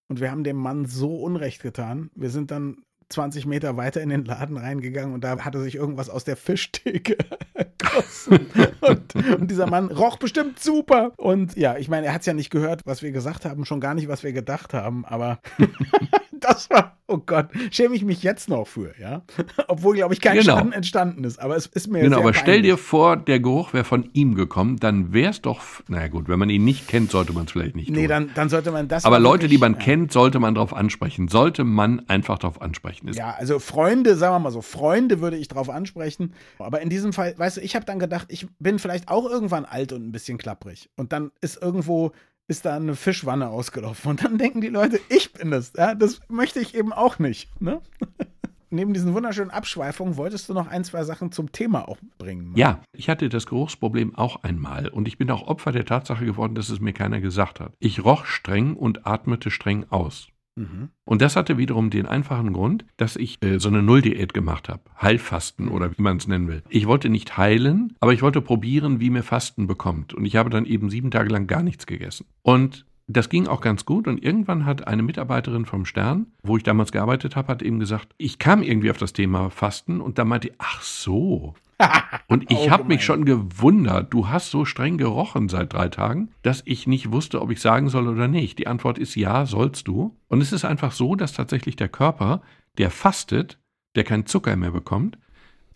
Und 0.10 0.20
wir 0.20 0.30
haben 0.30 0.44
dem 0.44 0.58
Mann 0.58 0.86
so 0.86 1.16
Unrecht 1.16 1.64
getan. 1.64 2.12
Wir 2.14 2.30
sind 2.30 2.52
dann 2.52 2.84
20 3.10 3.46
Meter 3.46 3.78
weiter 3.78 4.02
in 4.02 4.10
den 4.10 4.26
Laden 4.26 4.58
reingegangen 4.58 5.14
und 5.14 5.24
da 5.24 5.40
hatte 5.40 5.62
sich 5.62 5.76
irgendwas 5.76 6.10
aus 6.10 6.24
der 6.24 6.36
Fischtheke 6.36 7.18
gegossen. 7.78 8.48
Und, 8.82 9.16
und, 9.16 9.52
dieser 9.52 9.68
Mann 9.68 9.92
roch 9.92 10.18
bestimmt 10.18 10.60
super. 10.60 11.14
Und 11.18 11.56
ja, 11.56 11.78
ich 11.78 11.88
meine, 11.90 12.08
er 12.08 12.14
hat 12.14 12.22
es 12.22 12.28
ja 12.28 12.34
nicht 12.34 12.50
gehört, 12.50 12.82
was 12.86 13.02
wir 13.02 13.12
gesagt 13.12 13.46
haben, 13.46 13.66
schon 13.66 13.80
gar 13.80 13.94
nicht, 13.94 14.08
was 14.08 14.24
wir 14.24 14.34
gedacht 14.34 14.74
haben, 14.74 15.06
aber 15.06 15.40
das 16.40 16.70
war, 16.70 16.98
oh 17.08 17.18
Gott, 17.18 17.48
schäme 17.72 17.96
ich 17.96 18.04
mich 18.04 18.24
jetzt 18.24 18.50
noch 18.50 18.68
für, 18.68 18.94
ja. 19.00 19.24
Obwohl, 19.68 19.96
glaube 19.96 20.14
ich, 20.14 20.22
kein 20.22 20.38
genau. 20.38 20.58
Schaden 20.58 20.74
entstanden 20.74 21.24
ist, 21.24 21.40
aber 21.40 21.56
es 21.56 21.66
ist 21.68 21.88
mir 21.88 22.02
Genau, 22.02 22.18
aber 22.18 22.32
peinlich. 22.32 22.42
stell 22.42 22.62
dir 22.62 22.78
vor, 22.78 23.18
der 23.18 23.40
Geruch 23.40 23.74
wäre 23.74 23.84
von 23.84 24.10
ihm 24.14 24.36
gekommen, 24.36 24.78
dann 24.78 25.14
wäre 25.14 25.32
es 25.32 25.42
doch, 25.42 25.62
naja 25.88 26.08
gut, 26.08 26.28
wenn 26.28 26.40
man 26.40 26.50
ihn 26.50 26.66
nicht 26.66 26.88
kennt, 26.88 27.12
sollte 27.12 27.34
man 27.34 27.46
es 27.46 27.52
vielleicht 27.52 27.76
nicht 27.76 27.88
tun. 27.88 27.96
Nee, 27.96 28.08
dann, 28.08 28.32
dann 28.36 28.50
sollte 28.50 28.72
man 28.72 28.88
das. 28.88 29.06
Aber 29.06 29.20
Leute, 29.20 29.48
die 29.48 29.58
man 29.58 29.74
ja. 29.74 29.80
kennt, 29.80 30.12
sollte 30.12 30.40
man 30.40 30.56
darauf 30.56 30.74
ansprechen. 30.74 31.28
Sollte 31.28 31.64
man 31.64 32.08
einfach 32.08 32.40
darauf 32.40 32.62
ansprechen. 32.62 32.97
Ja, 33.04 33.36
also 33.38 33.60
Freunde, 33.60 34.16
sagen 34.16 34.36
wir 34.36 34.40
mal 34.40 34.52
so, 34.52 34.62
Freunde 34.62 35.22
würde 35.22 35.38
ich 35.38 35.48
darauf 35.48 35.70
ansprechen. 35.70 36.34
Aber 36.60 36.82
in 36.82 36.90
diesem 36.90 37.14
Fall, 37.14 37.38
weißt 37.38 37.58
du, 37.58 37.62
ich 37.62 37.76
habe 37.76 37.86
dann 37.86 38.00
gedacht, 38.00 38.28
ich 38.30 38.48
bin 38.60 38.80
vielleicht 38.80 39.10
auch 39.10 39.30
irgendwann 39.30 39.66
alt 39.66 39.94
und 39.94 40.08
ein 40.08 40.12
bisschen 40.12 40.38
klapprig. 40.38 40.90
Und 40.96 41.12
dann 41.14 41.32
ist 41.42 41.62
irgendwo 41.62 42.12
ist 42.48 42.66
da 42.66 42.76
eine 42.76 42.96
Fischwanne 42.96 43.50
ausgelaufen. 43.50 44.12
Und 44.12 44.24
dann 44.24 44.38
denken 44.38 44.62
die 44.62 44.70
Leute, 44.70 45.00
ich 45.10 45.34
bin 45.34 45.52
das. 45.52 45.74
Ja, 45.76 45.96
das 45.96 46.22
möchte 46.30 46.60
ich 46.60 46.76
eben 46.76 46.94
auch 46.94 47.20
nicht. 47.20 47.50
Ne? 47.62 47.82
Neben 48.70 48.94
diesen 48.94 49.14
wunderschönen 49.14 49.50
Abschweifungen 49.50 50.18
wolltest 50.18 50.50
du 50.50 50.54
noch 50.54 50.68
ein, 50.68 50.84
zwei 50.84 51.04
Sachen 51.06 51.32
zum 51.32 51.54
Thema 51.54 51.88
auch 51.88 51.98
bringen. 52.18 52.48
Mann. 52.48 52.58
Ja, 52.58 52.82
ich 52.92 53.10
hatte 53.10 53.30
das 53.30 53.46
Geruchsproblem 53.46 54.16
auch 54.16 54.44
einmal 54.44 54.90
und 54.90 55.08
ich 55.08 55.18
bin 55.18 55.32
auch 55.32 55.48
Opfer 55.48 55.72
der 55.72 55.86
Tatsache 55.86 56.26
geworden, 56.26 56.54
dass 56.54 56.70
es 56.70 56.82
mir 56.82 56.92
keiner 56.92 57.22
gesagt 57.22 57.62
hat. 57.62 57.74
Ich 57.80 58.04
roch 58.04 58.26
streng 58.26 58.76
und 58.76 59.08
atmete 59.08 59.52
streng 59.52 59.86
aus. 59.90 60.28
Mhm. 60.58 60.90
Und 61.06 61.22
das 61.22 61.36
hatte 61.36 61.58
wiederum 61.58 61.90
den 61.90 62.06
einfachen 62.06 62.52
Grund, 62.52 62.86
dass 62.98 63.16
ich 63.16 63.38
äh, 63.44 63.60
so 63.60 63.70
eine 63.70 63.84
Nulldiät 63.84 64.34
gemacht 64.34 64.70
habe. 64.70 64.82
Heilfasten 65.00 65.70
oder 65.70 65.98
wie 65.98 66.02
man 66.02 66.18
es 66.18 66.28
nennen 66.28 66.48
will. 66.48 66.64
Ich 66.70 66.88
wollte 66.88 67.10
nicht 67.10 67.38
heilen, 67.38 67.96
aber 68.00 68.14
ich 68.14 68.22
wollte 68.22 68.42
probieren, 68.42 69.00
wie 69.00 69.12
mir 69.12 69.24
Fasten 69.24 69.68
bekommt. 69.68 70.14
Und 70.14 70.26
ich 70.26 70.36
habe 70.36 70.50
dann 70.50 70.66
eben 70.66 70.90
sieben 70.90 71.12
Tage 71.12 71.30
lang 71.30 71.48
gar 71.48 71.64
nichts 71.64 71.86
gegessen. 71.86 72.26
Und 72.42 72.86
das 73.08 73.30
ging 73.30 73.48
auch 73.48 73.62
ganz 73.62 73.86
gut 73.86 74.08
und 74.08 74.22
irgendwann 74.22 74.66
hat 74.66 74.86
eine 74.86 75.02
Mitarbeiterin 75.02 75.66
vom 75.66 75.86
Stern, 75.86 76.28
wo 76.44 76.58
ich 76.58 76.64
damals 76.64 76.92
gearbeitet 76.92 77.38
habe, 77.38 77.48
hat 77.48 77.62
eben 77.62 77.80
gesagt, 77.80 78.14
ich 78.18 78.38
kam 78.38 78.62
irgendwie 78.62 78.92
auf 78.92 78.98
das 78.98 79.14
Thema 79.14 79.50
Fasten 79.50 80.02
und 80.02 80.18
da 80.18 80.26
meinte, 80.26 80.52
ach 80.58 80.82
so, 80.82 81.56
und 82.28 82.52
ich 82.52 82.70
habe 82.70 82.86
mich 82.86 83.04
schon 83.04 83.26
gewundert, 83.26 84.14
du 84.14 84.30
hast 84.30 84.50
so 84.50 84.66
streng 84.66 84.98
gerochen 84.98 85.50
seit 85.50 85.74
drei 85.74 85.90
Tagen, 85.90 86.30
dass 86.42 86.64
ich 86.66 86.88
nicht 86.88 87.12
wusste, 87.12 87.42
ob 87.42 87.52
ich 87.52 87.62
sagen 87.62 87.90
soll 87.90 88.08
oder 88.08 88.28
nicht. 88.28 88.58
Die 88.60 88.68
Antwort 88.68 88.98
ist 88.98 89.16
ja, 89.16 89.46
sollst 89.46 89.88
du. 89.88 90.18
Und 90.28 90.42
es 90.42 90.52
ist 90.52 90.66
einfach 90.66 90.92
so, 90.92 91.16
dass 91.16 91.34
tatsächlich 91.34 91.76
der 91.76 91.90
Körper, 91.90 92.42
der 92.78 92.90
fastet, 92.90 93.60
der 93.96 94.04
keinen 94.04 94.26
Zucker 94.26 94.56
mehr 94.56 94.72
bekommt, 94.72 95.18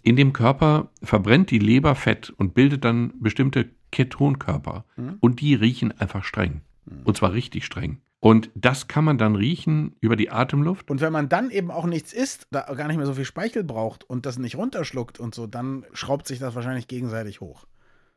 in 0.04 0.16
dem 0.16 0.34
Körper 0.34 0.90
verbrennt 1.04 1.52
die 1.52 1.60
Leber 1.60 1.96
Fett 1.96 2.32
und 2.32 2.54
bildet 2.54 2.84
dann 2.84 3.14
bestimmte 3.20 3.70
Ketonkörper. 3.92 4.86
Mhm. 4.96 5.18
Und 5.20 5.42
die 5.42 5.54
riechen 5.54 5.92
einfach 6.00 6.24
streng. 6.24 6.62
Mhm. 6.86 7.02
Und 7.04 7.18
zwar 7.18 7.34
richtig 7.34 7.66
streng. 7.66 8.02
Und 8.22 8.52
das 8.54 8.88
kann 8.88 9.04
man 9.04 9.18
dann 9.18 9.36
riechen 9.36 9.96
über 10.00 10.16
die 10.16 10.30
Atemluft. 10.30 10.92
Und 10.92 11.02
wenn 11.02 11.12
man 11.12 11.28
dann 11.28 11.50
eben 11.50 11.72
auch 11.72 11.88
nichts 11.88 12.14
isst, 12.14 12.48
da 12.52 12.62
gar 12.62 12.88
nicht 12.88 12.98
mehr 12.98 13.08
so 13.08 13.16
viel 13.16 13.26
Speichel 13.26 13.64
braucht 13.64 14.04
und 14.04 14.28
das 14.28 14.38
nicht 14.38 14.56
runterschluckt 14.56 15.20
und 15.20 15.34
so, 15.34 15.48
dann 15.48 15.86
schraubt 15.92 16.28
sich 16.28 16.38
das 16.38 16.54
wahrscheinlich 16.54 16.88
gegenseitig 16.88 17.42
hoch. 17.42 17.66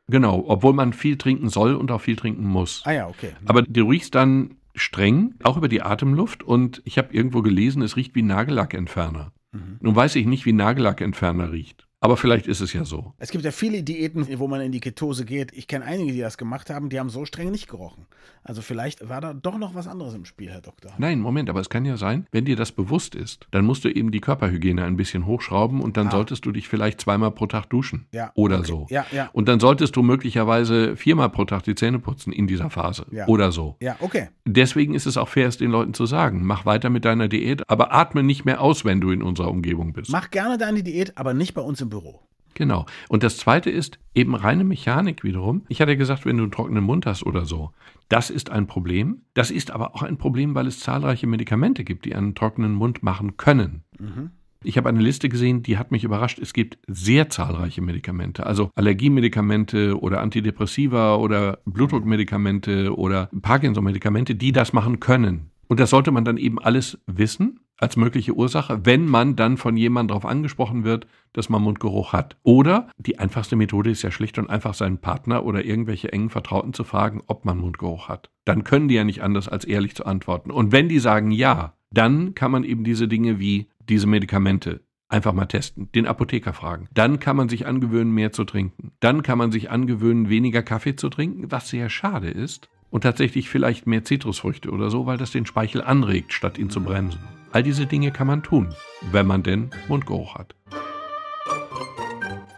Genau, 0.07 0.43
obwohl 0.47 0.73
man 0.73 0.93
viel 0.93 1.17
trinken 1.17 1.49
soll 1.49 1.73
und 1.73 1.89
auch 1.89 2.01
viel 2.01 2.15
trinken 2.15 2.45
muss. 2.45 2.83
Ah 2.85 2.91
ja, 2.91 3.07
okay. 3.07 3.31
Aber 3.45 3.63
du 3.63 3.89
riechst 3.89 4.13
dann 4.13 4.57
streng, 4.75 5.33
auch 5.41 5.57
über 5.57 5.67
die 5.67 5.81
Atemluft 5.81 6.43
und 6.43 6.83
ich 6.85 6.99
habe 6.99 7.11
irgendwo 7.11 7.41
gelesen, 7.41 7.81
es 7.81 7.95
riecht 7.95 8.13
wie 8.13 8.21
Nagellackentferner. 8.21 9.31
Mhm. 9.53 9.77
Nun 9.79 9.95
weiß 9.95 10.15
ich 10.17 10.27
nicht, 10.27 10.45
wie 10.45 10.53
Nagellackentferner 10.53 11.51
riecht. 11.51 11.84
Aber 12.05 12.17
vielleicht 12.17 12.47
ist 12.47 12.61
es 12.61 12.71
ja 12.73 12.85
so. 12.85 13.13
Es 13.17 13.31
gibt 13.31 13.43
ja 13.43 13.51
viele 13.51 13.83
Diäten, 13.83 14.27
wo 14.39 14.47
man 14.47 14.61
in 14.61 14.71
die 14.71 14.79
Ketose 14.79 15.25
geht. 15.25 15.51
Ich 15.53 15.67
kenne 15.67 15.85
einige, 15.85 16.13
die 16.13 16.19
das 16.19 16.37
gemacht 16.37 16.69
haben, 16.69 16.89
die 16.89 16.99
haben 16.99 17.09
so 17.09 17.25
streng 17.25 17.51
nicht 17.51 17.67
gerochen. 17.67 18.05
Also 18.43 18.61
vielleicht 18.61 19.09
war 19.09 19.21
da 19.21 19.33
doch 19.33 19.57
noch 19.57 19.73
was 19.73 19.87
anderes 19.87 20.13
im 20.13 20.23
Spiel, 20.23 20.51
Herr 20.51 20.61
Doktor. 20.61 20.91
Nein, 20.99 21.19
Moment, 21.19 21.49
aber 21.49 21.59
es 21.59 21.69
kann 21.69 21.83
ja 21.83 21.97
sein, 21.97 22.27
wenn 22.31 22.45
dir 22.45 22.55
das 22.55 22.71
bewusst 22.71 23.15
ist, 23.15 23.47
dann 23.49 23.65
musst 23.65 23.83
du 23.85 23.89
eben 23.89 24.11
die 24.11 24.21
Körperhygiene 24.21 24.83
ein 24.83 24.97
bisschen 24.97 25.25
hochschrauben 25.25 25.81
und 25.81 25.97
dann 25.97 26.09
ah. 26.09 26.11
solltest 26.11 26.45
du 26.45 26.51
dich 26.51 26.67
vielleicht 26.67 27.01
zweimal 27.01 27.31
pro 27.31 27.47
Tag 27.47 27.65
duschen. 27.71 28.05
Ja. 28.11 28.31
Oder 28.35 28.59
okay. 28.59 28.67
so. 28.67 28.87
Ja, 28.91 29.05
ja. 29.11 29.29
Und 29.33 29.47
dann 29.47 29.59
solltest 29.59 29.95
du 29.95 30.03
möglicherweise 30.03 30.95
viermal 30.95 31.29
pro 31.29 31.45
Tag 31.45 31.63
die 31.63 31.73
Zähne 31.73 31.97
putzen 31.97 32.31
in 32.31 32.45
dieser 32.45 32.69
Phase. 32.69 33.07
Ja. 33.11 33.27
Oder 33.27 33.51
so. 33.51 33.77
Ja, 33.79 33.95
okay. 33.99 34.29
Deswegen 34.45 34.93
ist 34.93 35.07
es 35.07 35.17
auch 35.17 35.27
fair, 35.27 35.47
es 35.47 35.57
den 35.57 35.71
Leuten 35.71 35.95
zu 35.95 36.05
sagen. 36.05 36.45
Mach 36.45 36.67
weiter 36.67 36.91
mit 36.91 37.03
deiner 37.03 37.27
Diät, 37.27 37.67
aber 37.67 37.95
atme 37.95 38.21
nicht 38.21 38.45
mehr 38.45 38.61
aus, 38.61 38.85
wenn 38.85 39.01
du 39.01 39.09
in 39.09 39.23
unserer 39.23 39.49
Umgebung 39.49 39.93
bist. 39.93 40.11
Mach 40.11 40.29
gerne 40.29 40.59
deine 40.59 40.83
Diät, 40.83 41.17
aber 41.17 41.33
nicht 41.33 41.55
bei 41.55 41.61
uns 41.61 41.81
im 41.81 41.89
Büro. 42.01 42.21
Genau. 42.55 42.85
Und 43.09 43.23
das 43.23 43.37
zweite 43.37 43.69
ist 43.69 43.99
eben 44.13 44.33
reine 44.33 44.63
Mechanik 44.63 45.23
wiederum. 45.23 45.63
Ich 45.67 45.81
hatte 45.81 45.97
gesagt, 45.97 46.25
wenn 46.25 46.37
du 46.37 46.43
einen 46.43 46.51
trockenen 46.51 46.83
Mund 46.83 47.05
hast 47.05 47.23
oder 47.25 47.45
so, 47.45 47.71
das 48.09 48.29
ist 48.29 48.49
ein 48.49 48.65
Problem. 48.65 49.21
Das 49.33 49.51
ist 49.51 49.71
aber 49.71 49.93
auch 49.93 50.03
ein 50.03 50.17
Problem, 50.17 50.55
weil 50.55 50.67
es 50.67 50.79
zahlreiche 50.79 51.27
Medikamente 51.27 51.83
gibt, 51.83 52.05
die 52.05 52.15
einen 52.15 52.33
trockenen 52.33 52.73
Mund 52.73 53.03
machen 53.03 53.37
können. 53.37 53.83
Mhm. 53.99 54.31
Ich 54.63 54.77
habe 54.77 54.89
eine 54.89 55.01
Liste 55.01 55.29
gesehen, 55.29 55.61
die 55.61 55.77
hat 55.77 55.91
mich 55.91 56.03
überrascht. 56.03 56.39
Es 56.39 56.53
gibt 56.53 56.79
sehr 56.87 57.29
zahlreiche 57.29 57.81
Medikamente, 57.81 58.45
also 58.45 58.71
Allergiemedikamente 58.73 59.99
oder 59.99 60.21
Antidepressiva 60.21 61.15
oder 61.17 61.59
Blutdruckmedikamente 61.65 62.95
oder 62.97 63.29
Parkinson-Medikamente, 63.41 64.33
die 64.33 64.53
das 64.53 64.73
machen 64.73 64.99
können. 64.99 65.51
Und 65.67 65.79
das 65.79 65.91
sollte 65.91 66.11
man 66.11 66.25
dann 66.25 66.37
eben 66.37 66.57
alles 66.59 66.99
wissen 67.05 67.59
als 67.77 67.97
mögliche 67.97 68.33
Ursache, 68.33 68.85
wenn 68.85 69.05
man 69.05 69.35
dann 69.35 69.57
von 69.57 69.75
jemandem 69.77 70.09
darauf 70.09 70.25
angesprochen 70.25 70.83
wird, 70.83 71.07
dass 71.33 71.49
man 71.49 71.61
Mundgeruch 71.61 72.13
hat. 72.13 72.37
Oder 72.43 72.89
die 72.97 73.19
einfachste 73.19 73.55
Methode 73.55 73.89
ist 73.89 74.01
ja 74.01 74.11
schlicht 74.11 74.37
und 74.37 74.49
einfach 74.49 74.73
seinen 74.73 74.99
Partner 74.99 75.45
oder 75.45 75.65
irgendwelche 75.65 76.11
engen 76.13 76.29
Vertrauten 76.29 76.73
zu 76.73 76.83
fragen, 76.83 77.21
ob 77.27 77.45
man 77.45 77.57
Mundgeruch 77.57 78.07
hat. 78.07 78.29
Dann 78.45 78.63
können 78.63 78.87
die 78.87 78.95
ja 78.95 79.03
nicht 79.03 79.21
anders 79.21 79.49
als 79.49 79.65
ehrlich 79.65 79.95
zu 79.95 80.05
antworten. 80.05 80.51
Und 80.51 80.71
wenn 80.71 80.89
die 80.89 80.99
sagen 80.99 81.31
ja, 81.31 81.73
dann 81.91 82.35
kann 82.35 82.51
man 82.51 82.63
eben 82.63 82.83
diese 82.83 83.07
Dinge 83.07 83.39
wie 83.39 83.67
diese 83.87 84.07
Medikamente 84.07 84.81
einfach 85.07 85.33
mal 85.33 85.45
testen, 85.45 85.89
den 85.93 86.07
Apotheker 86.07 86.53
fragen. 86.53 86.87
Dann 86.93 87.19
kann 87.19 87.35
man 87.35 87.47
sich 87.47 87.67
angewöhnen, 87.67 88.13
mehr 88.13 88.31
zu 88.31 88.43
trinken. 88.43 88.91
Dann 88.99 89.21
kann 89.21 89.37
man 89.37 89.51
sich 89.51 89.69
angewöhnen, 89.69 90.29
weniger 90.29 90.63
Kaffee 90.63 90.95
zu 90.95 91.09
trinken, 91.09 91.51
was 91.51 91.69
sehr 91.69 91.89
schade 91.89 92.29
ist, 92.29 92.69
Und 92.89 93.01
tatsächlich 93.01 93.49
vielleicht 93.49 93.87
mehr 93.87 94.05
Zitrusfrüchte 94.05 94.71
oder 94.71 94.89
so, 94.89 95.05
weil 95.05 95.17
das 95.17 95.31
den 95.31 95.45
Speichel 95.45 95.81
anregt, 95.81 96.31
statt 96.31 96.57
ihn 96.57 96.69
zu 96.69 96.81
bremsen. 96.81 97.19
All 97.55 97.63
diese 97.63 97.85
Dinge 97.85 98.11
kann 98.11 98.27
man 98.27 98.43
tun, 98.43 98.75
wenn 99.13 99.25
man 99.25 99.41
denn 99.41 99.71
Mundgeruch 99.87 100.35
hat. 100.35 100.53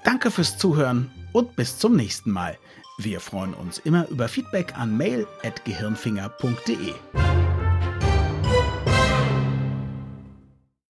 Danke 0.03 0.31
fürs 0.31 0.57
Zuhören 0.57 1.11
und 1.33 1.55
bis 1.55 1.77
zum 1.77 1.95
nächsten 1.95 2.31
Mal. 2.31 2.57
Wir 2.97 3.19
freuen 3.19 3.53
uns 3.53 3.77
immer 3.77 4.07
über 4.09 4.27
Feedback 4.27 4.75
an 4.75 4.97
mail.gehirnfinger.de. 4.97 6.93